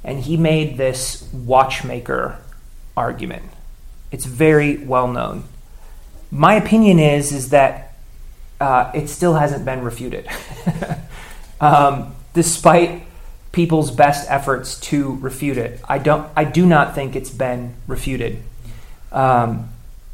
[0.04, 2.40] and he made this watchmaker
[2.96, 3.44] argument.
[4.12, 5.44] It's very well known
[6.32, 7.94] my opinion is is that
[8.60, 10.28] uh, it still hasn't been refuted,
[11.62, 13.04] um, despite
[13.52, 15.82] people's best efforts to refute it.
[15.88, 16.32] I don't.
[16.36, 18.42] I do not think it's been refuted.
[19.12, 19.70] Um,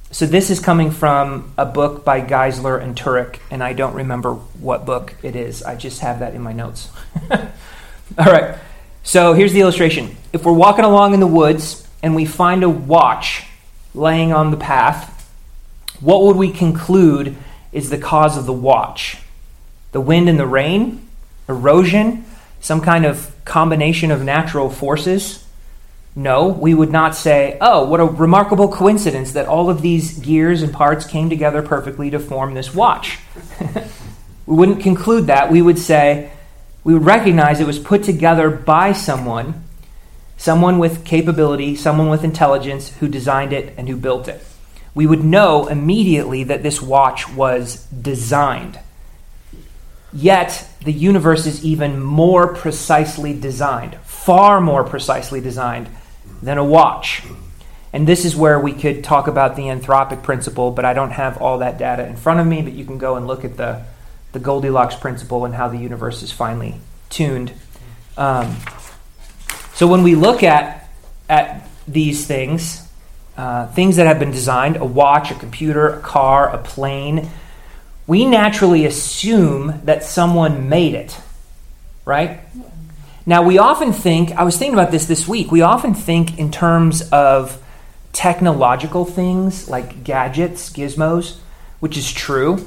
[0.10, 4.34] so this is coming from a book by Geisler and Turek, and I don't remember
[4.34, 5.64] what book it is.
[5.64, 6.90] I just have that in my notes.
[7.32, 7.46] All
[8.18, 8.58] right.
[9.04, 10.16] So here's the illustration.
[10.32, 13.48] If we're walking along in the woods and we find a watch
[13.94, 15.30] laying on the path,
[16.00, 17.36] what would we conclude
[17.72, 19.18] is the cause of the watch?
[19.92, 21.08] The wind and the rain?
[21.50, 22.26] Erosion?
[22.62, 25.47] Some kind of combination of natural forces?
[26.18, 30.64] No, we would not say, oh, what a remarkable coincidence that all of these gears
[30.64, 33.20] and parts came together perfectly to form this watch.
[34.48, 35.52] we wouldn't conclude that.
[35.52, 36.32] We would say,
[36.84, 39.64] we would recognize it was put together by someone,
[40.38, 44.44] someone with capability, someone with intelligence who designed it and who built it
[44.98, 48.80] we would know immediately that this watch was designed.
[50.12, 55.88] Yet, the universe is even more precisely designed, far more precisely designed
[56.42, 57.24] than a watch.
[57.94, 61.42] And this is where we could talk about the anthropic principle, but I don't have
[61.42, 62.62] all that data in front of me.
[62.62, 63.84] But you can go and look at the,
[64.34, 66.76] the Goldilocks principle and how the universe is finely
[67.10, 67.54] tuned.
[68.18, 68.58] Um,
[69.74, 70.90] so when we look at,
[71.30, 72.88] at these things,
[73.38, 77.30] uh, things that have been designed a watch, a computer, a car, a plane
[78.08, 81.16] we naturally assume that someone made it,
[82.06, 82.40] right?
[83.28, 86.50] Now, we often think, I was thinking about this this week, we often think in
[86.50, 87.62] terms of
[88.14, 91.38] technological things like gadgets, gizmos,
[91.82, 92.66] which is true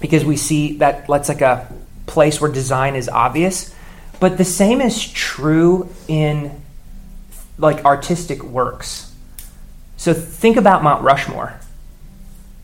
[0.00, 1.72] because we see that that's like a
[2.06, 3.72] place where design is obvious.
[4.18, 6.60] But the same is true in
[7.56, 9.14] like artistic works.
[9.96, 11.54] So think about Mount Rushmore.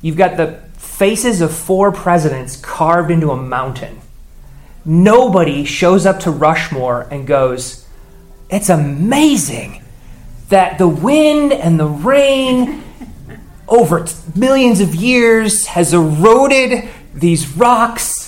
[0.03, 4.01] You've got the faces of four presidents carved into a mountain.
[4.85, 7.87] Nobody shows up to Rushmore and goes,
[8.51, 9.83] It's amazing
[10.49, 12.83] that the wind and the rain
[13.67, 18.25] over millions of years has eroded these rocks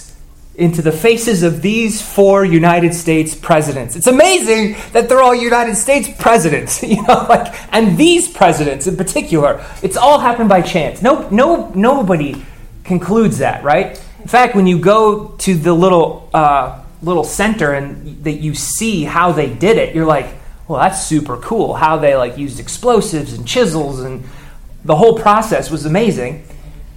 [0.55, 3.95] into the faces of these four United States presidents.
[3.95, 8.97] It's amazing that they're all United States presidents, you know, like and these presidents in
[8.97, 9.65] particular.
[9.83, 11.03] It's all happened by chance.
[11.03, 12.43] No no nobody
[12.85, 14.03] concludes that, right?
[14.27, 19.05] In fact, when you go to the little uh, little center and that you see
[19.05, 20.27] how they did it, you're like,
[20.67, 21.75] well, that's super cool.
[21.75, 24.25] How they like used explosives and chisels and
[24.85, 26.45] the whole process was amazing.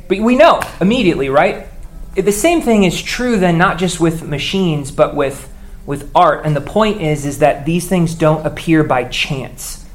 [0.07, 1.67] But we know immediately, right?
[2.15, 5.53] The same thing is true then, not just with machines, but with
[5.86, 6.47] with art.
[6.47, 9.86] And the point is, is that these things don't appear by chance,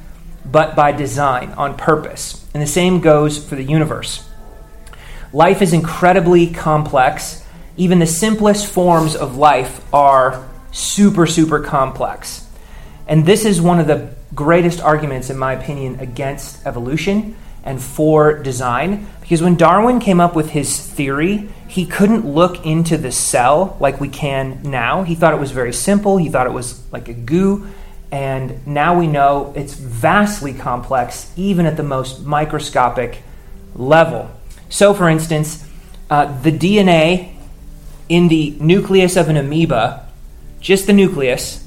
[0.44, 2.48] but by design, on purpose.
[2.54, 4.24] And the same goes for the universe.
[5.34, 7.44] Life is incredibly complex.
[7.76, 12.46] Even the simplest forms of life are super, super complex.
[13.08, 18.44] And this is one of the greatest arguments, in my opinion, against evolution and for
[18.44, 19.08] design.
[19.22, 23.98] Because when Darwin came up with his theory, he couldn't look into the cell like
[24.00, 25.02] we can now.
[25.02, 27.66] He thought it was very simple, he thought it was like a goo.
[28.12, 33.24] And now we know it's vastly complex, even at the most microscopic
[33.74, 34.30] level.
[34.74, 35.64] So, for instance,
[36.10, 37.36] uh, the DNA
[38.08, 40.08] in the nucleus of an amoeba,
[40.58, 41.64] just the nucleus,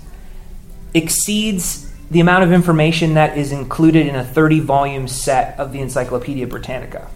[0.93, 5.79] exceeds the amount of information that is included in a 30 volume set of the
[5.79, 7.07] Encyclopedia Britannica.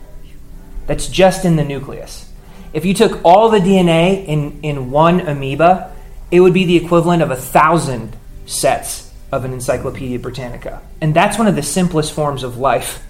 [0.88, 2.32] That's just in the nucleus.
[2.72, 5.94] If you took all the DNA in, in one amoeba,
[6.32, 8.16] it would be the equivalent of a thousand
[8.46, 10.82] sets of an Encyclopedia Britannica.
[11.02, 13.04] And that's one of the simplest forms of life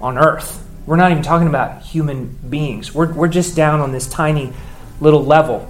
[0.00, 0.68] on Earth.
[0.86, 2.94] We're not even talking about human beings.
[2.94, 4.52] We're, we're just down on this tiny
[5.00, 5.68] little level.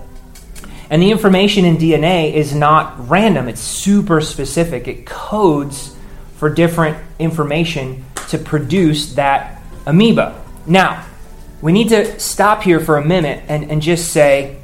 [0.89, 4.89] And the information in DNA is not random, it's super specific.
[4.89, 5.97] It codes
[6.37, 10.43] for different information to produce that amoeba.
[10.67, 11.07] Now,
[11.61, 14.61] we need to stop here for a minute and, and just say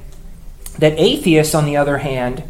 [0.78, 2.42] that atheists, on the other hand,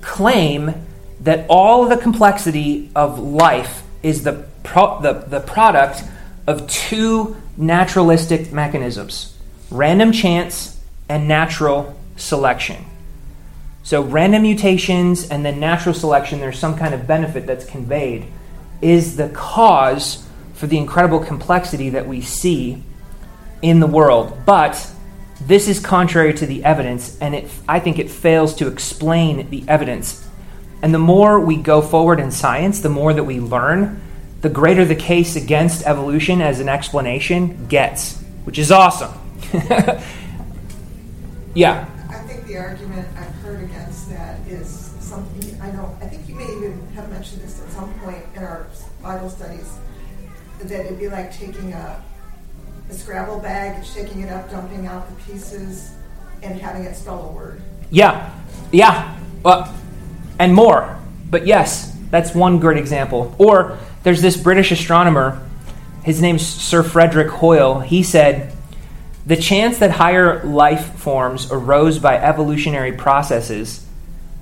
[0.00, 0.74] claim
[1.20, 6.04] that all the complexity of life is the, pro- the, the product
[6.46, 9.34] of two naturalistic mechanisms
[9.70, 12.84] random chance and natural selection.
[13.82, 18.26] So, random mutations and then natural selection, there's some kind of benefit that's conveyed,
[18.80, 22.82] is the cause for the incredible complexity that we see
[23.60, 24.38] in the world.
[24.46, 24.90] But
[25.42, 29.64] this is contrary to the evidence, and it, I think it fails to explain the
[29.68, 30.26] evidence.
[30.80, 34.00] And the more we go forward in science, the more that we learn,
[34.44, 39.10] the greater the case against evolution as an explanation gets, which is awesome.
[41.54, 41.88] yeah.
[42.10, 44.68] I think the argument I've heard against that is
[45.00, 48.42] something, I know, I think you may even have mentioned this at some point in
[48.42, 48.66] our
[49.02, 49.78] Bible studies,
[50.60, 52.04] that it'd be like taking a,
[52.90, 55.94] a Scrabble bag, shaking it up, dumping out the pieces,
[56.42, 57.62] and having it spell a word.
[57.90, 58.30] Yeah.
[58.72, 59.18] Yeah.
[59.42, 59.74] Well,
[60.38, 60.98] and more.
[61.30, 63.34] But yes, that's one great example.
[63.38, 65.40] Or there's this British astronomer,
[66.04, 67.80] his name's Sir Frederick Hoyle.
[67.80, 68.54] He said,
[69.26, 73.84] The chance that higher life forms arose by evolutionary processes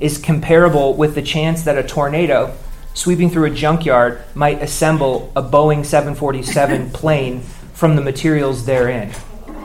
[0.00, 2.52] is comparable with the chance that a tornado
[2.92, 7.40] sweeping through a junkyard might assemble a Boeing 747 plane
[7.72, 9.12] from the materials therein.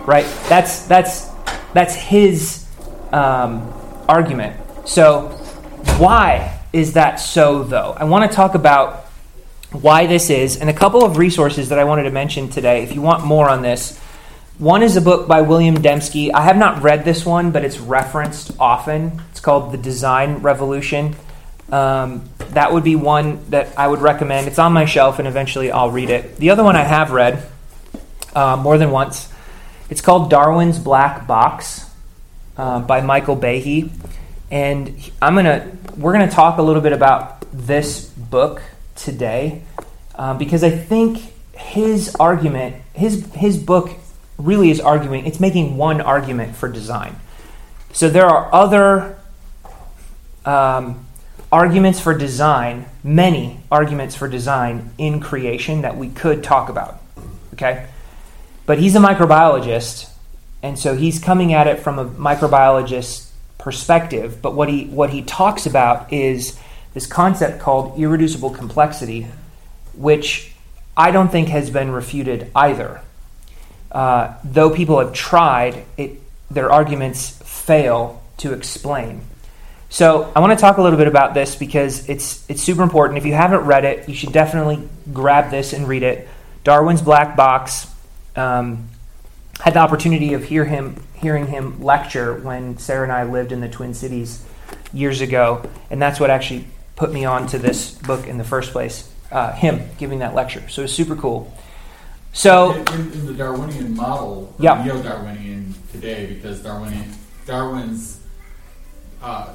[0.06, 0.26] Right?
[0.48, 1.30] That's, that's,
[1.74, 2.68] that's his
[3.12, 3.74] um,
[4.08, 4.56] argument.
[4.88, 5.30] So,
[5.98, 7.96] why is that so, though?
[7.98, 9.07] I want to talk about
[9.72, 12.84] why this is, and a couple of resources that I wanted to mention today.
[12.84, 13.98] If you want more on this,
[14.58, 16.32] one is a book by William Dembski.
[16.34, 19.22] I have not read this one, but it's referenced often.
[19.32, 21.16] It's called The Design Revolution.
[21.70, 24.48] Um, that would be one that I would recommend.
[24.48, 26.38] It's on my shelf, and eventually I'll read it.
[26.38, 27.44] The other one I have read
[28.34, 29.32] uh, more than once.
[29.90, 31.86] It's called Darwin's Black Box
[32.58, 33.92] uh, by Michael Behe,
[34.50, 38.62] and I'm gonna we're gonna talk a little bit about this book
[38.98, 39.62] today
[40.16, 43.92] um, because I think his argument, his his book
[44.38, 45.26] really is arguing.
[45.26, 47.16] It's making one argument for design.
[47.94, 49.18] So there are other
[50.46, 51.06] um,
[51.52, 57.02] arguments for design, many arguments for design in creation that we could talk about.
[57.54, 57.88] Okay,
[58.66, 60.10] but he's a microbiologist,
[60.62, 64.42] and so he's coming at it from a microbiologist perspective.
[64.42, 66.60] But what he what he talks about is
[66.98, 69.28] this concept called irreducible complexity,
[69.94, 70.52] which
[70.98, 73.02] I don't think has been refuted either.
[73.92, 76.20] Uh, though people have tried, it,
[76.50, 79.22] their arguments fail to explain.
[79.90, 83.20] So I want to talk a little bit about this because it's it's super important.
[83.20, 86.28] If you haven't read it, you should definitely grab this and read it.
[86.64, 87.94] Darwin's Black Box.
[88.36, 88.90] Um,
[89.60, 93.62] had the opportunity of hear him hearing him lecture when Sarah and I lived in
[93.62, 94.44] the Twin Cities
[94.92, 96.66] years ago, and that's what actually
[96.98, 99.10] put me on to this book in the first place.
[99.32, 101.54] Uh, him giving that lecture, so it was super cool.
[102.34, 104.84] So in, in, the Darwinian model, Yeah.
[104.84, 107.14] neo-Darwinian today, because Darwinian
[107.46, 108.20] Darwin's
[109.22, 109.50] uh,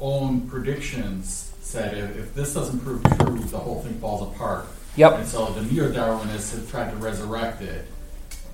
[0.00, 4.66] own predictions said if, if this doesn't prove true, the whole thing falls apart.
[4.96, 5.12] Yep.
[5.12, 7.86] And so the neo-Darwinists have tried to resurrect it.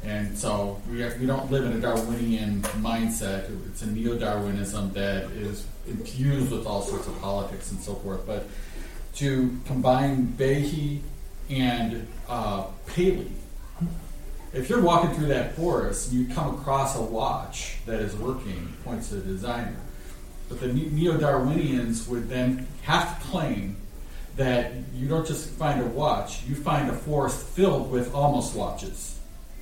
[0.05, 3.48] And so we, we don't live in a Darwinian mindset.
[3.68, 8.26] It's a neo-Darwinism that is infused with all sorts of politics and so forth.
[8.26, 8.46] But
[9.16, 11.00] to combine Behe
[11.48, 13.30] and uh, Paley,
[14.53, 18.74] if you're walking through that forest and you come across a watch that is working,
[18.84, 19.76] points to the designer.
[20.48, 23.76] But the neo Darwinians would then have to claim
[24.36, 29.18] that you don't just find a watch, you find a forest filled with almost watches.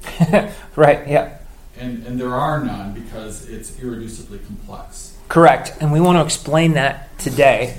[0.76, 1.38] right, yeah.
[1.78, 5.16] And, and there are none because it's irreducibly complex.
[5.28, 5.74] Correct.
[5.80, 7.78] And we want to explain that today.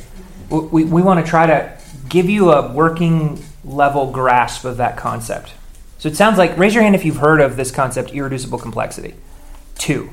[0.49, 1.77] We, we, we want to try to
[2.09, 5.53] give you a working level grasp of that concept.
[5.99, 9.13] So it sounds like, raise your hand if you've heard of this concept, irreducible complexity.
[9.77, 10.09] Two.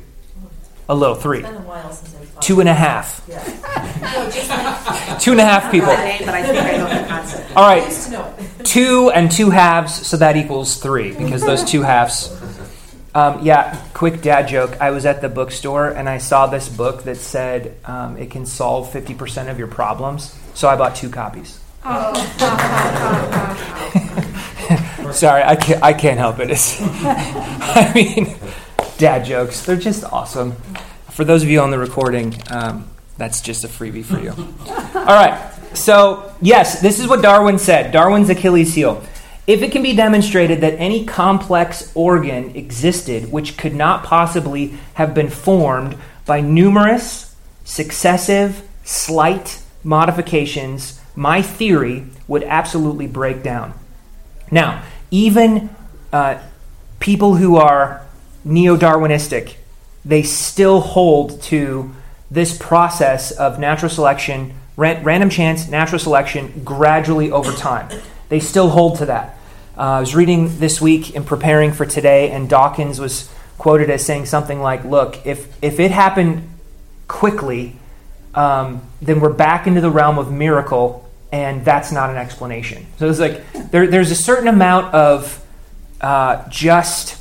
[0.88, 1.38] A little, three.
[1.40, 2.40] It's been a while since I've.
[2.40, 3.24] Two and a half.
[3.28, 3.36] Yeah.
[4.00, 5.88] No, just like, Two and a half people.
[5.88, 6.28] But
[7.18, 7.56] I I concept.
[7.56, 7.90] All right.
[7.90, 8.34] to know.
[8.64, 12.34] two and two halves, so that equals three because those two halves.
[13.14, 14.80] Um, yeah, quick dad joke.
[14.80, 18.46] I was at the bookstore and I saw this book that said um, it can
[18.46, 20.38] solve 50% of your problems.
[20.54, 21.58] So I bought two copies.
[25.12, 26.50] Sorry, I can't, I can't help it.
[26.50, 28.36] It's, I mean,
[28.98, 30.52] dad jokes, they're just awesome.
[31.10, 34.30] For those of you on the recording, um, that's just a freebie for you.
[34.30, 35.52] All right.
[35.78, 39.02] So, yes, this is what Darwin said Darwin's Achilles heel.
[39.46, 45.14] If it can be demonstrated that any complex organ existed which could not possibly have
[45.14, 53.72] been formed by numerous, successive, slight modifications, my theory would absolutely break down.
[54.50, 55.70] Now, even
[56.12, 56.40] uh,
[57.00, 58.06] people who are
[58.44, 59.54] neo Darwinistic,
[60.04, 61.94] they still hold to
[62.30, 67.88] this process of natural selection, random chance, natural selection, gradually over time.
[68.28, 69.36] They still hold to that.
[69.76, 74.04] Uh, I was reading this week in preparing for today, and Dawkins was quoted as
[74.04, 76.48] saying something like, Look, if, if it happened
[77.08, 77.76] quickly,
[78.34, 82.86] um, then we're back into the realm of miracle, and that's not an explanation.
[82.98, 85.44] So it's like there, there's a certain amount of
[86.00, 87.20] uh, just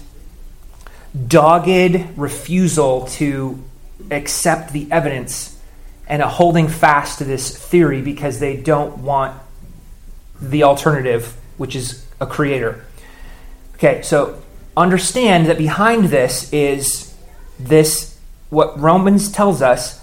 [1.27, 3.63] dogged refusal to
[4.11, 5.56] accept the evidence
[6.07, 9.39] and a holding fast to this theory because they don't want
[10.41, 12.85] the alternative, which is a creator.
[13.75, 14.41] Okay, so
[14.75, 17.15] understand that behind this is
[17.59, 18.17] this
[18.49, 19.99] what Romans tells us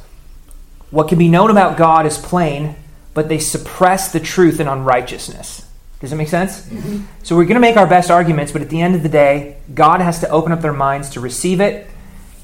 [0.90, 2.76] what can be known about God is plain,
[3.14, 5.66] but they suppress the truth in unrighteousness.
[6.00, 6.60] Does that make sense?
[6.68, 7.04] Mm-hmm.
[7.22, 9.56] So we're going to make our best arguments, but at the end of the day,
[9.72, 11.88] God has to open up their minds to receive it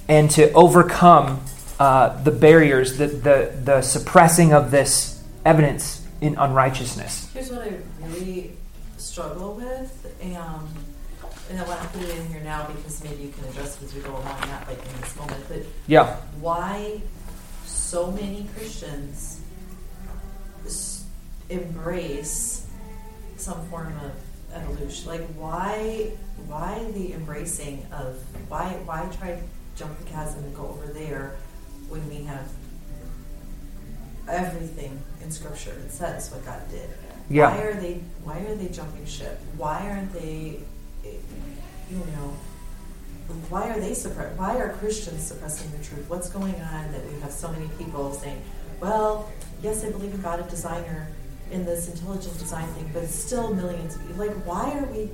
[0.08, 1.44] and to overcome
[1.80, 7.30] uh, the barriers, the, the, the suppressing of this evidence in unrighteousness.
[7.32, 7.72] Here's what I
[8.06, 8.52] really
[8.98, 10.68] struggle with, um,
[11.48, 13.86] and I want to put it in here now because maybe you can address it
[13.86, 16.16] as we go along, not like in this moment, but Yeah.
[16.38, 17.00] why
[17.64, 19.40] so many Christians
[21.48, 22.66] embrace
[23.36, 24.12] some form of
[24.54, 25.08] evolution.
[25.08, 26.12] Like why
[26.46, 28.16] why the embracing of
[28.48, 29.40] why why try to
[29.76, 31.36] jump the chasm and go over there
[31.90, 32.48] when we have
[34.28, 36.88] everything in scripture that says what God did.
[37.28, 37.54] Yeah.
[37.54, 39.38] Why are they why are they jumping ship?
[39.56, 40.60] Why aren't they
[41.04, 42.34] you know
[43.48, 44.36] why are they suppress?
[44.36, 46.08] Why are Christians suppressing the truth?
[46.08, 48.42] What's going on that we have so many people saying,
[48.80, 49.30] "Well,
[49.62, 51.06] yes, I believe in God, a designer,
[51.52, 55.10] in this intelligent design thing, but still millions of people." Like, why are we?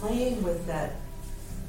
[0.00, 0.92] playing with that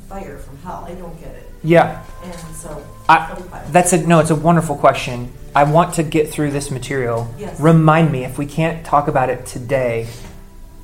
[0.08, 0.86] fire from hell.
[0.88, 1.52] I don't get it.
[1.64, 2.04] Yeah.
[2.24, 4.20] And so, I, that's a no.
[4.20, 5.32] It's a wonderful question.
[5.56, 7.34] I want to get through this material.
[7.38, 7.60] Yes.
[7.60, 10.08] Remind me if we can't talk about it today.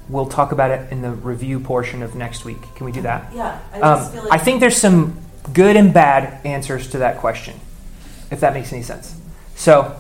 [0.10, 2.62] We'll talk about it in the review portion of next week.
[2.76, 3.32] Can we do that?
[3.34, 5.18] yeah, I Um, like I think there's some
[5.54, 7.60] good and bad answers to that question,
[8.30, 9.16] if that makes any sense.
[9.56, 9.96] So,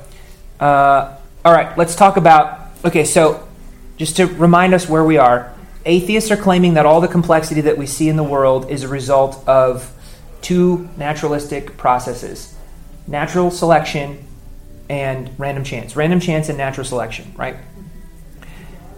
[0.59, 1.15] uh,
[1.45, 2.59] all right, let's talk about.
[2.83, 3.47] Okay, so
[3.95, 5.52] just to remind us where we are,
[5.85, 8.87] atheists are claiming that all the complexity that we see in the world is a
[8.87, 9.91] result of
[10.41, 12.55] two naturalistic processes
[13.05, 14.25] natural selection
[14.89, 15.95] and random chance.
[15.95, 17.57] Random chance and natural selection, right?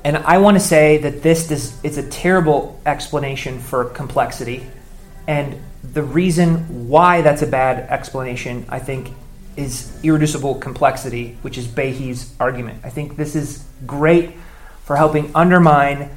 [0.04, 1.50] And I want to say that this
[1.84, 4.68] is a terrible explanation for complexity.
[5.28, 9.12] And the reason why that's a bad explanation, I think,
[9.56, 12.82] is irreducible complexity, which is Behe's argument.
[12.84, 14.34] I think this is great
[14.84, 16.12] for helping undermine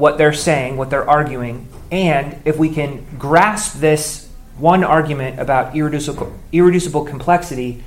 [0.00, 1.68] what they're saying, what they're arguing.
[1.92, 4.28] And if we can grasp this
[4.58, 7.84] one argument about irreducible, irreducible complexity,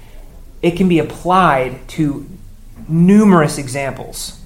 [0.61, 2.26] it can be applied to
[2.88, 4.39] numerous examples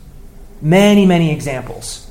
[0.62, 2.10] many, many examples.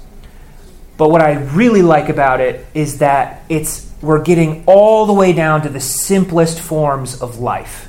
[0.96, 5.32] But what I really like about it is that it's we're getting all the way
[5.32, 7.88] down to the simplest forms of life.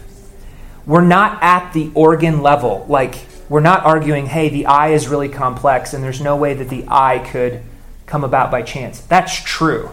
[0.86, 2.86] We're not at the organ level.
[2.89, 3.15] Like
[3.50, 6.86] we're not arguing, hey, the eye is really complex and there's no way that the
[6.88, 7.62] eye could
[8.06, 9.00] come about by chance.
[9.02, 9.91] That's true.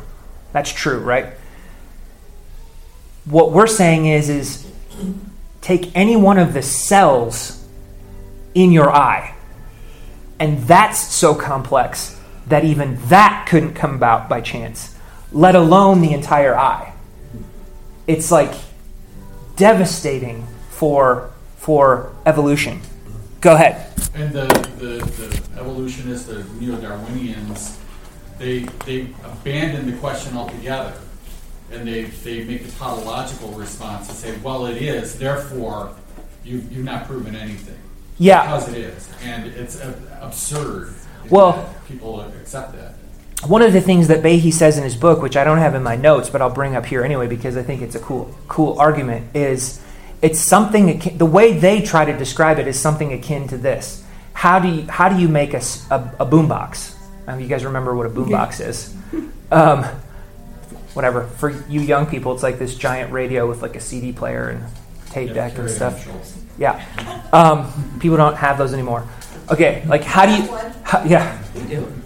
[0.53, 1.35] That's true, right?
[3.25, 4.71] What we're saying is is
[5.61, 7.67] take any one of the cells
[8.55, 9.35] in your eye
[10.39, 14.95] and that's so complex that even that couldn't come about by chance,
[15.33, 16.93] let alone the entire eye.
[18.07, 18.53] It's like
[19.57, 22.81] devastating for, for evolution.
[23.45, 23.93] Go ahead.
[24.15, 24.47] And the,
[24.79, 27.79] the, the evolutionists, the neo-Darwinians,
[28.39, 30.95] they, they abandon the question altogether.
[31.71, 35.95] And they, they make a tautological response and say, well, it is, therefore,
[36.43, 37.77] you, you've not proven anything.
[38.19, 38.45] Yeah.
[38.45, 39.11] Because it is.
[39.23, 39.79] And it's
[40.23, 40.95] absurd.
[41.29, 42.95] Well- people accept that.
[43.47, 45.83] One of the things that Behe says in his book, which I don't have in
[45.83, 48.79] my notes, but I'll bring up here anyway because I think it's a cool, cool
[48.81, 49.84] argument, is
[50.25, 54.03] it's something akin, the way they try to describe it is something akin to this.
[54.33, 55.59] How do you, how do you make a
[55.91, 56.97] a boombox?
[57.27, 58.95] Um, you guys remember what a boombox is?
[59.53, 59.85] Um,
[60.95, 61.29] whatever.
[61.39, 64.65] For you young people, it's like this giant radio with like a CD player and
[65.11, 66.03] tape Yeah, deck and stuff.
[66.03, 66.37] Schultz.
[66.59, 66.83] Yeah.
[67.33, 67.71] Um,
[68.01, 69.07] people don't have those anymore.
[69.53, 70.43] Okay, like how do you?
[70.83, 71.39] How, yeah.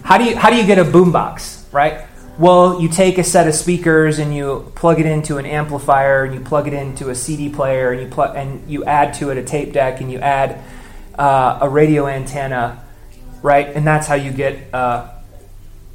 [0.03, 1.73] How do you how do you get a boombox?
[1.73, 2.05] Right.
[2.39, 6.33] Well, you take a set of speakers and you plug it into an amplifier and
[6.33, 9.43] you plug it into a CD player and you and you add to it a
[9.43, 10.63] tape deck and you add
[11.15, 12.81] uh, a radio antenna,
[13.41, 13.67] right?
[13.67, 15.09] And that's how you get uh,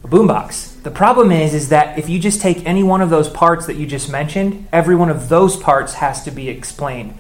[0.05, 0.83] a boombox.
[0.83, 3.77] The problem is, is that if you just take any one of those parts that
[3.77, 7.19] you just mentioned, every one of those parts has to be explained.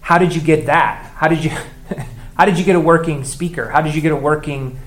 [0.00, 1.10] How did you get that?
[1.16, 1.50] How did you,
[2.36, 3.68] how did you get a working speaker?
[3.68, 4.78] How did you get a working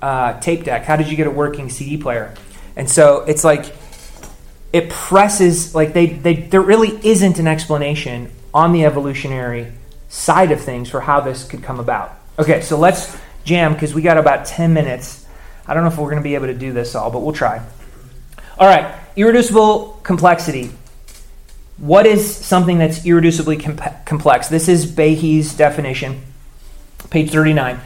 [0.00, 0.84] uh, tape deck?
[0.84, 2.36] How did you get a working CD player?
[2.76, 3.72] And so it's like
[4.72, 9.72] it presses like they, they there really isn't an explanation on the evolutionary
[10.08, 12.12] side of things for how this could come about.
[12.38, 15.26] Okay, so let's jam because we got about 10 minutes.
[15.66, 17.34] I don't know if we're going to be able to do this all, but we'll
[17.34, 17.64] try.
[18.58, 20.70] All right, irreducible complexity.
[21.78, 24.48] What is something that's irreducibly comp- complex?
[24.48, 26.22] This is Behe's definition,
[27.10, 27.80] page 39.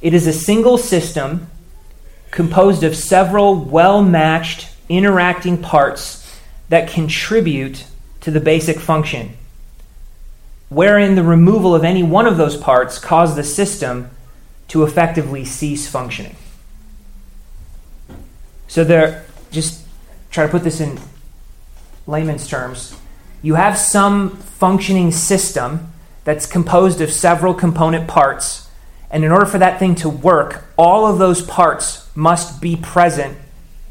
[0.00, 1.48] It is a single system
[2.30, 7.84] composed of several well matched interacting parts that contribute
[8.20, 9.36] to the basic function,
[10.68, 14.10] wherein the removal of any one of those parts caused the system
[14.68, 16.36] to effectively cease functioning.
[18.66, 19.82] So there, just
[20.30, 21.00] try to put this in
[22.06, 22.96] layman's terms.
[23.40, 25.92] You have some functioning system
[26.24, 28.67] that's composed of several component parts,
[29.10, 33.38] and in order for that thing to work, all of those parts must be present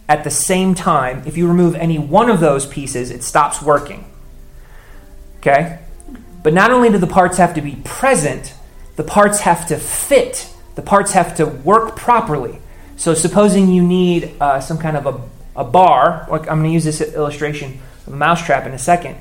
[0.07, 1.23] at the same time.
[1.25, 4.09] If you remove any one of those pieces, it stops working.
[5.37, 5.79] Okay?
[6.43, 8.53] But not only do the parts have to be present,
[8.95, 10.53] the parts have to fit.
[10.75, 12.59] The parts have to work properly.
[12.95, 16.69] So, supposing you need uh, some kind of a, a bar, like I'm going to
[16.69, 19.17] use this illustration of a mousetrap in a second.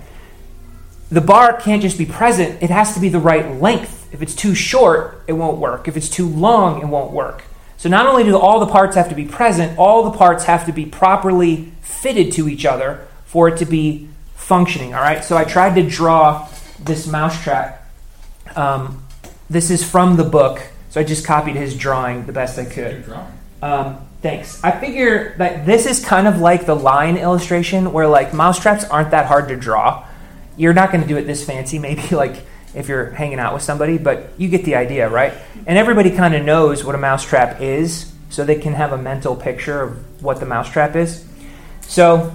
[1.11, 3.96] The bar can't just be present, it has to be the right length.
[4.17, 5.89] If it's too short, it won't work.
[5.89, 7.45] If it's too long, it won't work.
[7.77, 10.65] So, not only do all the parts have to be present, all the parts have
[10.65, 14.95] to be properly fitted to each other for it to be functioning.
[14.95, 16.49] All right, so I tried to draw
[16.81, 17.87] this mousetrap.
[18.57, 19.05] Um,
[19.51, 23.05] this is from the book, so I just copied his drawing the best I could.
[23.61, 24.65] Um, Thanks.
[24.65, 29.11] I figure that this is kind of like the line illustration where like mousetraps aren't
[29.11, 30.05] that hard to draw.
[30.57, 32.45] You're not going to do it this fancy, maybe like
[32.77, 35.33] if you're hanging out with somebody, but you get the idea, right?
[35.67, 39.35] And everybody kind of knows what a mousetrap is, so they can have a mental
[39.35, 41.25] picture of what the mousetrap is.
[41.81, 42.35] So,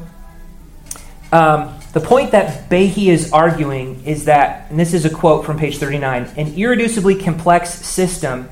[1.32, 5.58] um, the point that Behe is arguing is that, and this is a quote from
[5.58, 8.50] page 39 an irreducibly complex system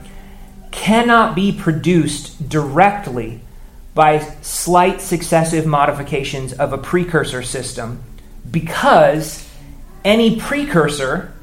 [0.71, 3.41] cannot be produced directly
[3.95, 8.03] by slight successive modifications of a precursor system
[8.49, 9.49] because
[10.05, 11.33] any precursor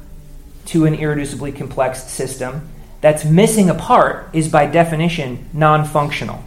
[0.67, 2.69] to an irreducibly complex system
[3.01, 6.43] that's missing a part is by definition non functional.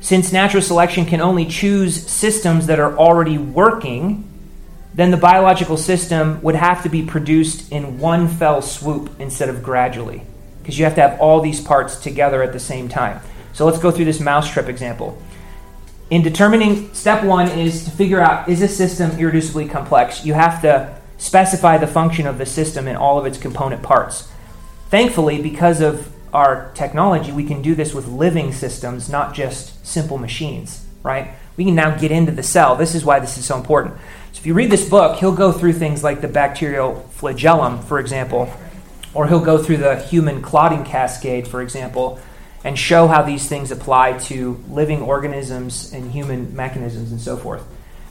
[0.00, 4.24] Since natural selection can only choose systems that are already working,
[4.94, 9.62] then the biological system would have to be produced in one fell swoop instead of
[9.62, 10.22] gradually
[10.58, 13.20] because you have to have all these parts together at the same time.
[13.52, 15.20] So let's go through this mousetrap example.
[16.10, 20.24] In determining, step one is to figure out is a system irreducibly complex?
[20.24, 24.28] You have to specify the function of the system in all of its component parts.
[24.90, 30.18] Thankfully, because of our technology, we can do this with living systems, not just simple
[30.18, 31.30] machines, right?
[31.56, 32.76] We can now get into the cell.
[32.76, 33.96] This is why this is so important.
[34.32, 37.98] So if you read this book, he'll go through things like the bacterial flagellum, for
[37.98, 38.52] example,
[39.14, 42.20] or he'll go through the human clotting cascade, for example,
[42.62, 47.64] and show how these things apply to living organisms and human mechanisms and so forth.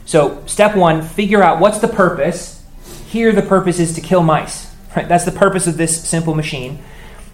[0.04, 2.55] So, step one, figure out what's the purpose.
[3.06, 4.72] Here, the purpose is to kill mice.
[4.94, 5.08] Right?
[5.08, 6.82] That's the purpose of this simple machine.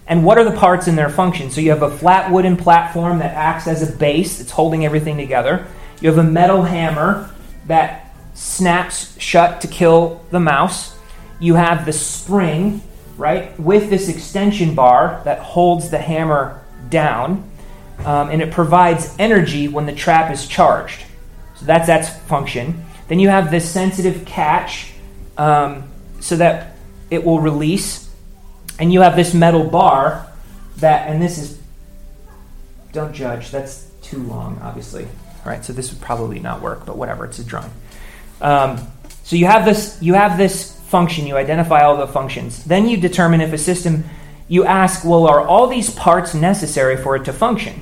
[0.07, 1.51] And what are the parts and their function?
[1.51, 5.17] So, you have a flat wooden platform that acts as a base, it's holding everything
[5.17, 5.67] together.
[6.01, 7.31] You have a metal hammer
[7.67, 10.97] that snaps shut to kill the mouse.
[11.39, 12.83] You have the spring
[13.17, 17.49] right, with this extension bar that holds the hammer down,
[18.01, 21.03] um, and it provides energy when the trap is charged.
[21.55, 22.85] So that's that's function.
[23.09, 24.92] Then you have this sensitive catch
[25.37, 26.77] um, so that
[27.11, 28.11] it will release,
[28.79, 30.27] and you have this metal bar
[30.79, 31.59] that, and this is,
[32.93, 35.05] don't judge, that's too long, obviously.
[35.05, 37.71] All right, so this would probably not work, but whatever, it's a drawing.
[38.41, 38.79] Um,
[39.25, 42.65] so you have this, you have this function, you identify all the functions.
[42.65, 44.05] Then you determine if a system,
[44.49, 47.81] you ask, well, are all these parts necessary for it to function?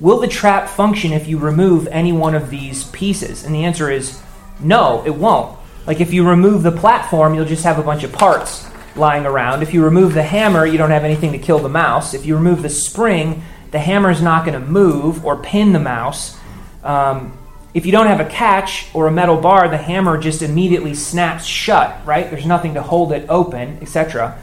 [0.00, 3.44] Will the trap function if you remove any one of these pieces?
[3.44, 4.20] And the answer is
[4.60, 5.56] no, it won't.
[5.86, 9.62] Like if you remove the platform, you'll just have a bunch of parts lying around.
[9.62, 12.14] If you remove the hammer, you don't have anything to kill the mouse.
[12.14, 15.80] If you remove the spring, the hammer is not going to move or pin the
[15.80, 16.38] mouse.
[16.84, 17.38] Um,
[17.74, 21.46] if you don't have a catch or a metal bar, the hammer just immediately snaps
[21.46, 22.30] shut, right?
[22.30, 24.38] There's nothing to hold it open, etc.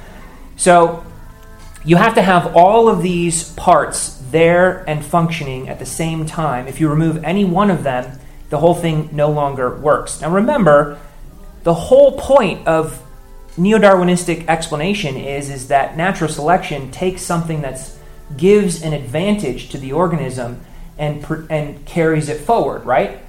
[0.57, 1.05] So
[1.85, 6.67] you have to have all of these parts there and functioning at the same time.
[6.67, 8.19] If you remove any one of them,
[8.49, 10.21] the whole thing no longer works.
[10.21, 10.99] Now remember,
[11.69, 12.99] the whole point of
[13.55, 17.79] neo-Darwinistic explanation is is that natural selection takes something that
[18.35, 20.65] gives an advantage to the organism
[20.97, 23.19] and, and carries it forward, right?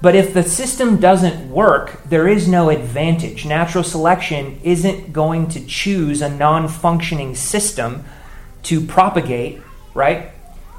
[0.00, 3.44] But if the system doesn't work, there is no advantage.
[3.44, 8.04] Natural selection isn't going to choose a non functioning system
[8.62, 9.60] to propagate,
[9.92, 10.30] right?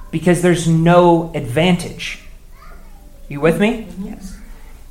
[0.09, 2.23] Because there's no advantage.
[3.27, 3.89] You with me?
[3.99, 4.38] Yes.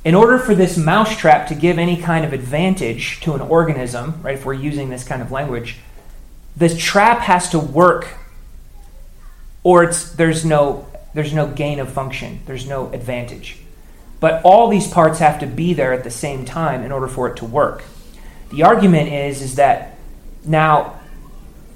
[0.05, 4.35] In order for this mousetrap to give any kind of advantage to an organism, right,
[4.35, 5.77] if we're using this kind of language,
[6.55, 8.07] the trap has to work
[9.63, 13.57] or it's, there's no there's no gain of function, there's no advantage.
[14.19, 17.27] But all these parts have to be there at the same time in order for
[17.27, 17.83] it to work.
[18.51, 19.97] The argument is, is that
[20.45, 20.99] now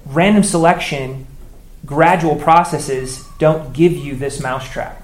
[0.06, 1.26] random selection,
[1.86, 5.03] gradual processes don't give you this mousetrap.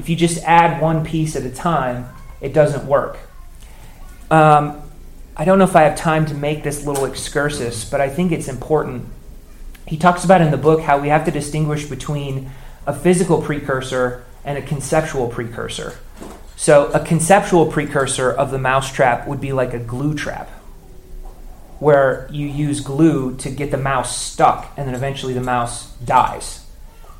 [0.00, 2.08] If you just add one piece at a time,
[2.40, 3.18] it doesn't work.
[4.30, 4.80] Um,
[5.36, 8.32] I don't know if I have time to make this little excursus, but I think
[8.32, 9.06] it's important.
[9.86, 12.50] He talks about in the book how we have to distinguish between
[12.86, 15.98] a physical precursor and a conceptual precursor.
[16.56, 20.48] So, a conceptual precursor of the mousetrap would be like a glue trap,
[21.78, 26.66] where you use glue to get the mouse stuck and then eventually the mouse dies.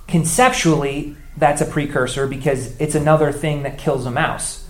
[0.08, 4.66] Conceptually, that's a precursor because it's another thing that kills a mouse.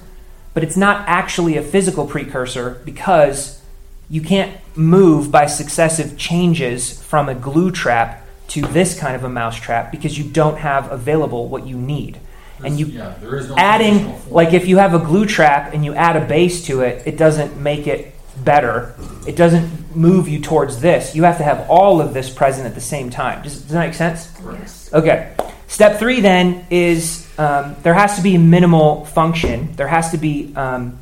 [0.54, 3.60] But it's not actually a physical precursor because
[4.08, 9.28] you can't move by successive changes from a glue trap to this kind of a
[9.28, 12.18] mousetrap because you don't have available what you need.
[12.62, 15.84] And you yeah, there is no adding like if you have a glue trap and
[15.84, 18.14] you add a base to it, it doesn't make it
[18.44, 18.94] better.
[19.26, 21.14] It doesn't move you towards this.
[21.14, 23.42] You have to have all of this present at the same time.
[23.42, 24.30] Does, does that make sense?
[24.44, 24.92] Yes.
[24.92, 25.32] Okay.
[25.70, 29.72] Step three then is um, there has to be minimal function.
[29.76, 30.98] There has to be, um,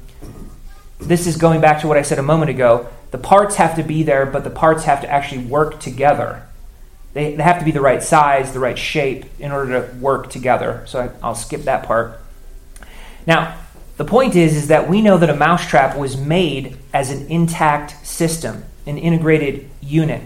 [0.98, 2.86] this is going back to what I said a moment ago.
[3.10, 6.46] The parts have to be there, but the parts have to actually work together.
[7.14, 10.28] They, they have to be the right size, the right shape in order to work
[10.28, 10.84] together.
[10.86, 12.20] So I, I'll skip that part.
[13.26, 13.58] Now,
[13.96, 18.06] the point is, is that we know that a mousetrap was made as an intact
[18.06, 20.22] system, an integrated unit.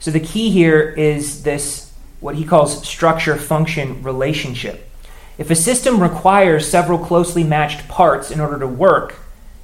[0.00, 1.89] So the key here is this,
[2.20, 4.88] what he calls structure function relationship.
[5.38, 9.16] If a system requires several closely matched parts in order to work,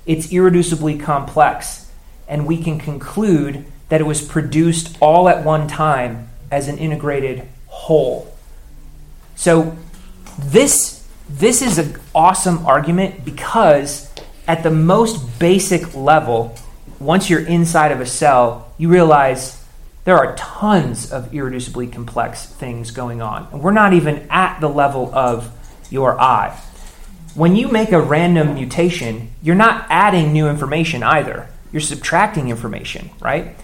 [0.07, 1.91] it's irreducibly complex,
[2.27, 7.47] and we can conclude that it was produced all at one time as an integrated
[7.67, 8.35] whole.
[9.35, 9.77] So
[10.39, 14.11] this this is an awesome argument because
[14.47, 16.55] at the most basic level,
[17.01, 19.61] once you're inside of a cell, you realize
[20.07, 23.49] there are tons of irreducibly complex things going on.
[23.51, 25.53] And we're not even at the level of
[25.91, 26.57] your eye.
[27.35, 31.49] When you make a random mutation, you're not adding new information either.
[31.73, 33.57] You're subtracting information, right?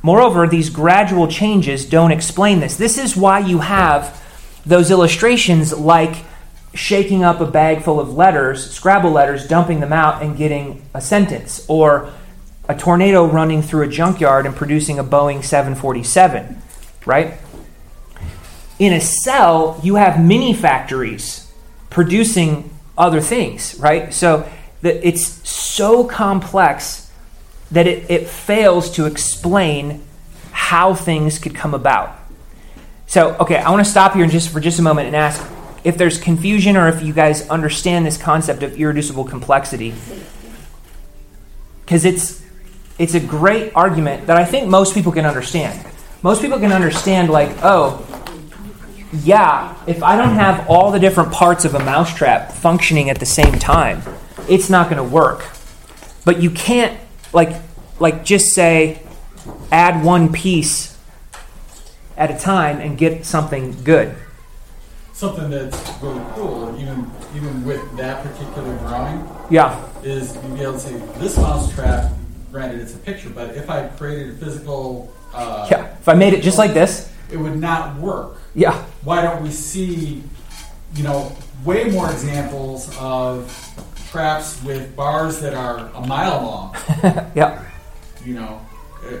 [0.00, 2.76] Moreover, these gradual changes don't explain this.
[2.76, 4.24] This is why you have
[4.64, 6.24] those illustrations like
[6.74, 11.00] shaking up a bag full of letters, Scrabble letters, dumping them out and getting a
[11.00, 12.12] sentence, or
[12.68, 16.60] a tornado running through a junkyard and producing a Boeing 747,
[17.06, 17.34] right?
[18.78, 21.50] In a cell, you have mini factories
[21.88, 24.12] producing other things, right?
[24.12, 24.48] So
[24.82, 27.10] that it's so complex
[27.70, 30.02] that it, it fails to explain
[30.52, 32.14] how things could come about.
[33.06, 35.42] So, okay, I want to stop here and just for just a moment and ask
[35.82, 39.94] if there's confusion or if you guys understand this concept of irreducible complexity.
[41.84, 42.42] Because it's
[42.98, 45.86] it's a great argument that I think most people can understand.
[46.22, 48.04] Most people can understand, like, oh,
[49.12, 53.26] yeah, if I don't have all the different parts of a mousetrap functioning at the
[53.26, 54.02] same time,
[54.48, 55.44] it's not going to work.
[56.24, 56.98] But you can't,
[57.32, 57.52] like,
[58.00, 59.02] like just say,
[59.70, 60.98] add one piece
[62.16, 64.14] at a time and get something good
[65.18, 69.76] something that's really cool, even even with that particular drawing, Yeah.
[70.04, 72.12] is you'd be able to say this mouse trap.
[72.58, 75.94] Granted, it's a picture, but if I created a physical, uh, Yeah.
[76.00, 78.38] If I made it just like this, it would not work.
[78.52, 78.82] yeah.
[79.04, 80.24] Why don't we see,
[80.96, 81.30] you know,
[81.64, 83.46] way more examples of
[84.10, 86.76] traps with bars that are a mile long?
[87.36, 87.62] Yeah.
[88.24, 88.60] you know,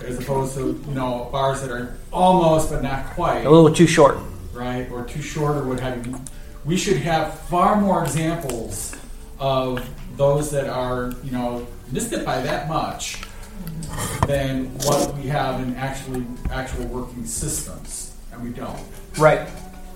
[0.04, 3.46] as opposed to you know bars that are almost but not quite.
[3.46, 4.18] A little too short.
[4.52, 6.20] right, or too short, or what have you.
[6.64, 8.96] We should have far more examples
[9.38, 13.22] of those that are, you know, missed it by that much
[14.26, 18.78] than what we have in actually actual working systems, and we don't.
[19.18, 19.48] Right.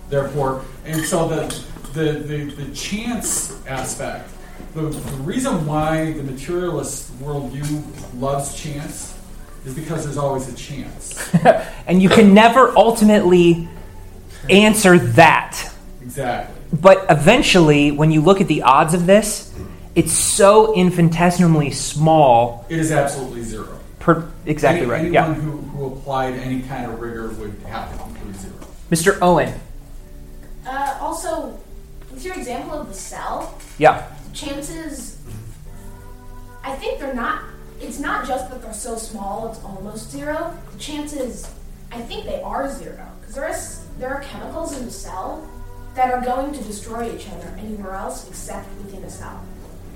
[0.08, 4.30] Therefore, and so the the, the, the chance aspect,
[4.74, 7.82] the, the reason why the materialist worldview
[8.18, 9.18] loves chance
[9.64, 11.32] is because there's always a chance.
[11.86, 13.68] And you can never ultimately
[14.48, 15.72] answer that.
[16.00, 16.62] Exactly.
[16.80, 19.52] But eventually, when you look at the odds of this,
[19.94, 22.64] it's so infinitesimally small.
[22.68, 23.41] It is absolutely.
[24.02, 24.98] Per, exactly Any- right.
[25.00, 25.34] Anyone Yeah.
[25.34, 28.54] who, who applied any kind of rigor would have to conclude zero.
[28.90, 29.18] Mr.
[29.22, 29.54] Owen.
[30.66, 31.56] Uh, also,
[32.10, 34.02] with your example of the cell, Yeah.
[34.32, 35.18] chances.
[36.64, 37.42] I think they're not.
[37.80, 40.52] It's not just that they're so small; it's almost zero.
[40.72, 41.48] The chances,
[41.92, 45.46] I think they are zero because there is there are chemicals in the cell
[45.94, 49.40] that are going to destroy each other anywhere else except within a cell.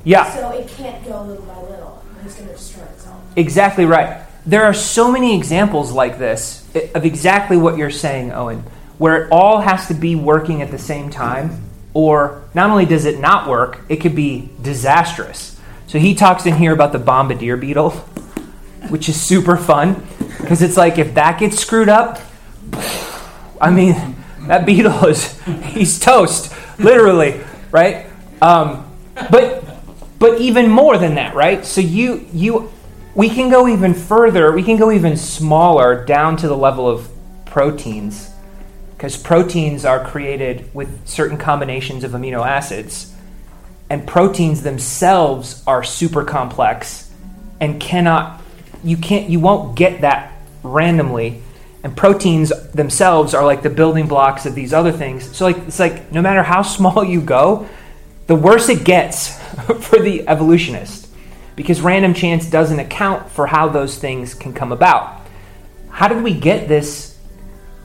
[0.05, 0.33] Yeah.
[0.35, 2.03] So it can't go little by little,
[3.37, 4.27] Exactly right.
[4.45, 8.63] There are so many examples like this of exactly what you're saying, Owen,
[8.99, 11.63] where it all has to be working at the same time,
[11.95, 15.59] or not only does it not work, it could be disastrous.
[15.87, 17.91] So he talks in here about the bombardier beetle,
[18.89, 20.07] which is super fun
[20.41, 22.21] because it's like if that gets screwed up,
[23.61, 27.41] I mean, that beetle is he's toast, literally,
[27.71, 28.07] right?
[28.41, 28.89] Um,
[29.31, 29.65] but
[30.19, 31.65] but even more than that, right?
[31.65, 32.73] So you you
[33.15, 34.53] we can go even further.
[34.53, 37.09] We can go even smaller down to the level of
[37.45, 38.31] proteins
[38.97, 43.15] because proteins are created with certain combinations of amino acids
[43.89, 47.11] and proteins themselves are super complex
[47.61, 48.43] and cannot
[48.83, 51.43] you can't you won't get that randomly
[51.83, 55.79] and proteins themselves are like the building blocks of these other things so like it's
[55.79, 57.69] like no matter how small you go
[58.27, 59.39] the worse it gets
[59.81, 61.09] for the evolutionist
[61.55, 65.27] because random chance doesn't account for how those things can come about
[65.97, 67.17] how did we get this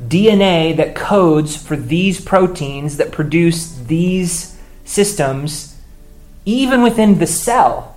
[0.06, 5.80] DNA that codes for these proteins that produce these systems,
[6.44, 7.96] even within the cell.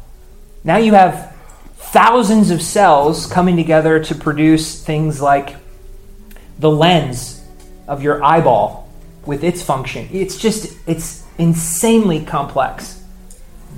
[0.63, 1.35] Now you have
[1.77, 5.57] thousands of cells coming together to produce things like
[6.61, 7.43] the lens
[7.89, 8.89] of your eyeball
[9.27, 10.09] with its function.
[10.13, 13.03] It's just, it's insanely complex.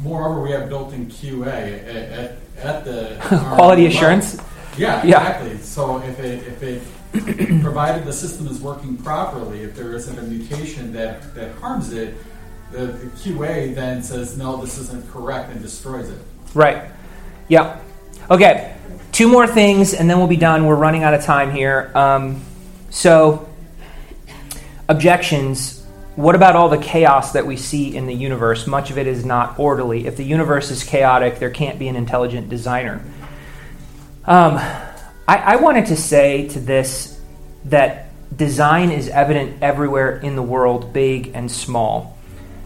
[0.02, 1.46] Moreover, we have built-in QA
[1.88, 3.16] at, at, at the
[3.54, 4.36] Quality assurance?
[4.76, 5.20] Yeah, Yeah.
[5.20, 5.58] exactly.
[5.58, 6.82] So if it if it
[7.62, 12.14] provided the system is working properly, if there isn't a mutation that, that harms it,
[12.72, 16.18] the, the QA then says no, this isn't correct and destroys it.
[16.52, 16.90] Right.
[17.48, 17.80] Yeah.
[18.30, 18.74] Okay.
[19.12, 20.66] Two more things, and then we'll be done.
[20.66, 21.90] We're running out of time here.
[21.94, 22.42] Um,
[22.90, 23.48] so,
[24.90, 25.85] objections.
[26.16, 28.66] What about all the chaos that we see in the universe?
[28.66, 30.06] Much of it is not orderly.
[30.06, 33.04] If the universe is chaotic, there can't be an intelligent designer.
[34.24, 37.20] Um, I, I wanted to say to this
[37.66, 42.16] that design is evident everywhere in the world, big and small.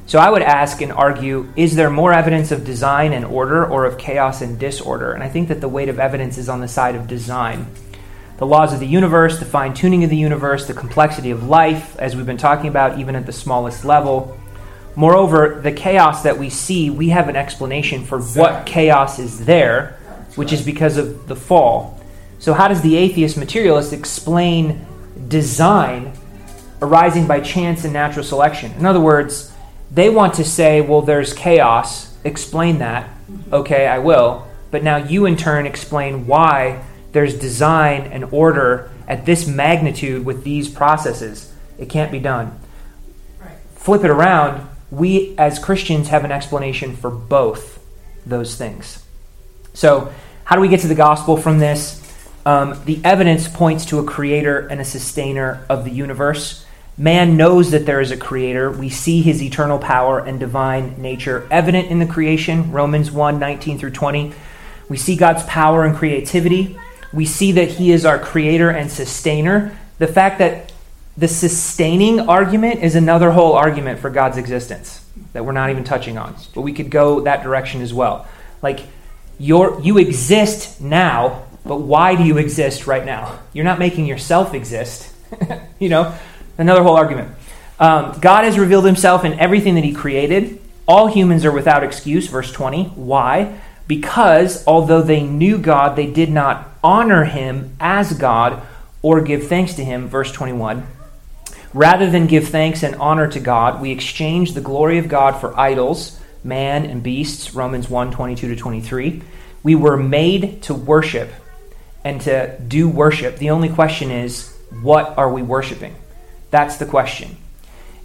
[0.07, 3.84] So I would ask and argue is there more evidence of design and order or
[3.84, 5.12] of chaos and disorder?
[5.12, 7.66] And I think that the weight of evidence is on the side of design.
[8.41, 11.95] The laws of the universe, the fine tuning of the universe, the complexity of life,
[11.99, 14.34] as we've been talking about, even at the smallest level.
[14.97, 19.99] Moreover, the chaos that we see, we have an explanation for what chaos is there,
[20.36, 22.01] which is because of the fall.
[22.38, 24.86] So, how does the atheist materialist explain
[25.28, 26.14] design
[26.80, 28.72] arising by chance and natural selection?
[28.72, 29.53] In other words,
[29.91, 32.16] they want to say, well, there's chaos.
[32.24, 33.05] Explain that.
[33.05, 33.55] Mm-hmm.
[33.55, 34.49] Okay, I will.
[34.70, 36.82] But now you, in turn, explain why
[37.12, 41.52] there's design and order at this magnitude with these processes.
[41.78, 42.58] It can't be done.
[43.74, 44.68] Flip it around.
[44.90, 47.82] We, as Christians, have an explanation for both
[48.26, 49.04] those things.
[49.72, 50.12] So,
[50.44, 51.96] how do we get to the gospel from this?
[52.44, 56.64] Um, the evidence points to a creator and a sustainer of the universe.
[56.96, 58.70] Man knows that there is a creator.
[58.70, 63.78] We see his eternal power and divine nature evident in the creation, Romans 1 19
[63.78, 64.32] through 20.
[64.88, 66.78] We see God's power and creativity.
[67.12, 69.76] We see that he is our creator and sustainer.
[69.98, 70.72] The fact that
[71.16, 76.18] the sustaining argument is another whole argument for God's existence that we're not even touching
[76.18, 76.36] on.
[76.54, 78.26] But we could go that direction as well.
[78.62, 78.80] Like,
[79.38, 83.38] you exist now, but why do you exist right now?
[83.52, 85.12] You're not making yourself exist.
[85.78, 86.14] you know,
[86.58, 87.34] another whole argument.
[87.78, 90.61] Um, God has revealed himself in everything that he created.
[90.86, 92.84] All humans are without excuse, verse 20.
[92.84, 93.58] Why?
[93.86, 98.62] Because although they knew God, they did not honor him as God
[99.03, 100.87] or give thanks to him, verse 21.
[101.72, 105.59] Rather than give thanks and honor to God, we exchange the glory of God for
[105.59, 109.22] idols, man and beasts, Romans 1 22 to 23.
[109.62, 111.31] We were made to worship
[112.05, 113.37] and to do worship.
[113.37, 115.95] The only question is, what are we worshiping?
[116.51, 117.37] That's the question.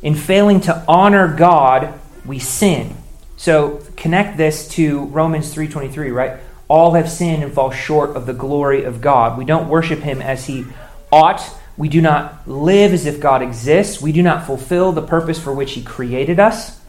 [0.02, 2.96] In failing to honor God, we sin.
[3.38, 6.34] So connect this to Romans 3:23, right?
[6.68, 9.38] All have sinned and fall short of the glory of God.
[9.38, 10.66] We don't worship him as he
[11.11, 11.41] ought.
[11.78, 14.01] We do not live as if God exists.
[14.01, 16.80] We do not fulfill the purpose for which he created us.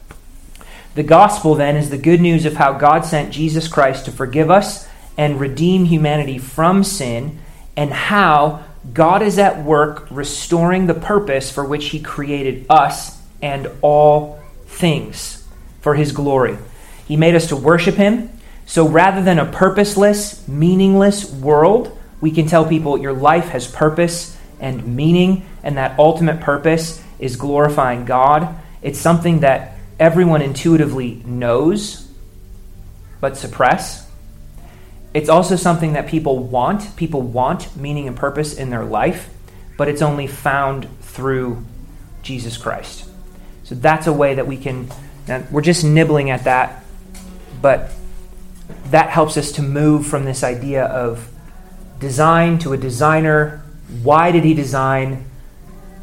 [0.95, 4.51] The gospel then is the good news of how God sent Jesus Christ to forgive
[4.51, 7.39] us and redeem humanity from sin
[7.77, 13.71] and how God is at work restoring the purpose for which he created us and
[13.83, 15.47] all things
[15.81, 16.57] for his glory.
[17.07, 18.31] He made us to worship him.
[18.67, 24.37] So rather than a purposeless, meaningless world, we can tell people your life has purpose
[24.61, 28.55] and meaning, and that ultimate purpose is glorifying God.
[28.83, 32.09] It's something that everyone intuitively knows
[33.21, 34.07] but suppress.
[35.15, 36.97] It's also something that people want.
[36.97, 39.31] People want meaning and purpose in their life,
[39.79, 41.65] but it's only found through
[42.23, 43.09] Jesus Christ.
[43.65, 44.89] So that's a way that we can,
[45.51, 46.85] we're just nibbling at that,
[47.63, 47.91] but
[48.91, 51.29] that helps us to move from this idea of
[51.99, 53.63] design to a designer.
[54.03, 55.25] Why did he design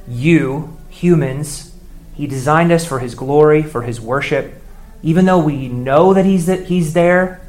[0.08, 1.76] you, humans?
[2.14, 4.62] He designed us for his glory, for his worship.
[5.02, 7.42] Even though we know that he's, that he's there,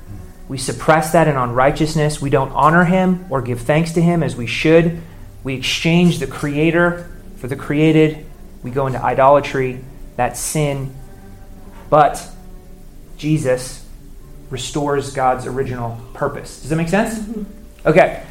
[0.48, 2.20] we suppress that in unrighteousness.
[2.20, 5.00] We don't honor him or give thanks to him as we should.
[5.42, 8.26] We exchange the creator for the created.
[8.62, 9.84] We go into idolatry.
[10.16, 10.94] That's sin.
[11.90, 12.28] But
[13.16, 13.83] Jesus
[14.54, 16.60] restores God's original purpose.
[16.60, 17.28] Does that make sense?
[17.84, 18.22] Okay.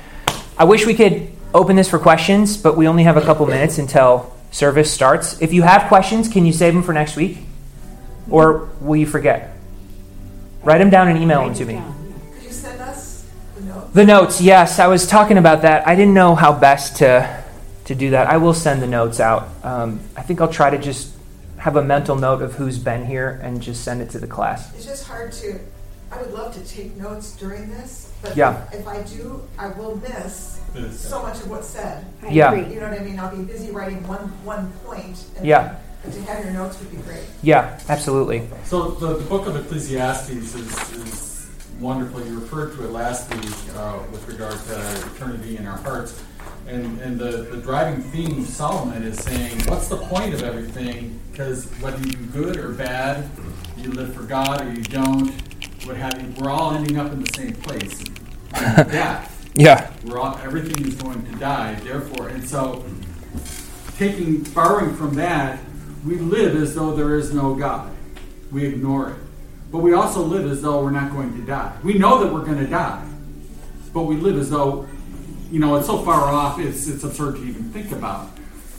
[0.57, 3.77] I wish we could open this for questions, but we only have a couple minutes
[3.77, 5.41] until service starts.
[5.41, 7.39] If you have questions, can you save them for next week?
[8.29, 9.53] Or will you forget?
[10.63, 11.81] Write them down and email them to me.
[12.35, 13.93] Could you send us the notes?
[13.93, 15.85] The notes, yes, I was talking about that.
[15.85, 17.43] I didn't know how best to
[17.85, 18.27] to do that.
[18.27, 19.49] I will send the notes out.
[19.61, 21.13] Um, I think I'll try to just
[21.57, 24.73] have a mental note of who's been here and just send it to the class.
[24.75, 25.59] It's just hard to,
[26.13, 28.63] I would love to take notes during this, but Yeah.
[28.71, 30.59] if I do, I will miss
[30.95, 32.05] so much of what's said.
[32.21, 32.51] I Yeah.
[32.51, 32.73] agree.
[32.73, 33.19] You know what I mean?
[33.19, 35.17] I'll be busy writing one, one point.
[35.37, 35.75] and- Yeah.
[36.03, 37.23] But to have your notes would be great.
[37.41, 38.47] Yeah, absolutely.
[38.65, 41.47] So the, the book of Ecclesiastes is, is
[41.79, 42.21] wonderful.
[42.25, 46.21] You referred to it last week uh, with regard to eternity in our hearts.
[46.67, 51.19] And, and the, the driving theme of Solomon is saying, what's the point of everything?
[51.31, 53.29] Because whether you do good or bad,
[53.77, 55.31] you live for God or you don't,
[55.85, 57.99] what have you, we're all ending up in the same place.
[58.51, 59.51] Death.
[59.55, 59.91] Yeah.
[60.05, 62.29] We're all, everything is going to die, therefore.
[62.29, 62.85] And so,
[63.97, 65.59] taking, borrowing from that,
[66.05, 67.93] we live as though there is no God.
[68.51, 69.17] We ignore it.
[69.71, 71.75] But we also live as though we're not going to die.
[71.83, 73.03] We know that we're going to die,
[73.93, 74.87] but we live as though,
[75.51, 78.29] you know, it's so far off, it's, it's absurd to even think about.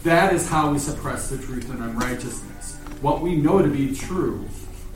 [0.05, 2.77] That is how we suppress the truth and unrighteousness.
[3.01, 4.49] What we know to be true,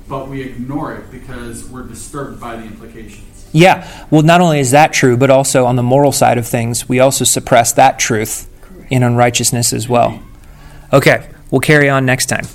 [0.09, 3.49] but we ignore it because we're disturbed by the implications.
[3.53, 4.07] Yeah.
[4.11, 7.01] Well, not only is that true, but also on the moral side of things, we
[7.01, 8.49] also suppress that truth
[8.91, 10.23] in unrighteousness as well.
[10.93, 11.29] Okay.
[11.51, 12.47] We'll carry on next time.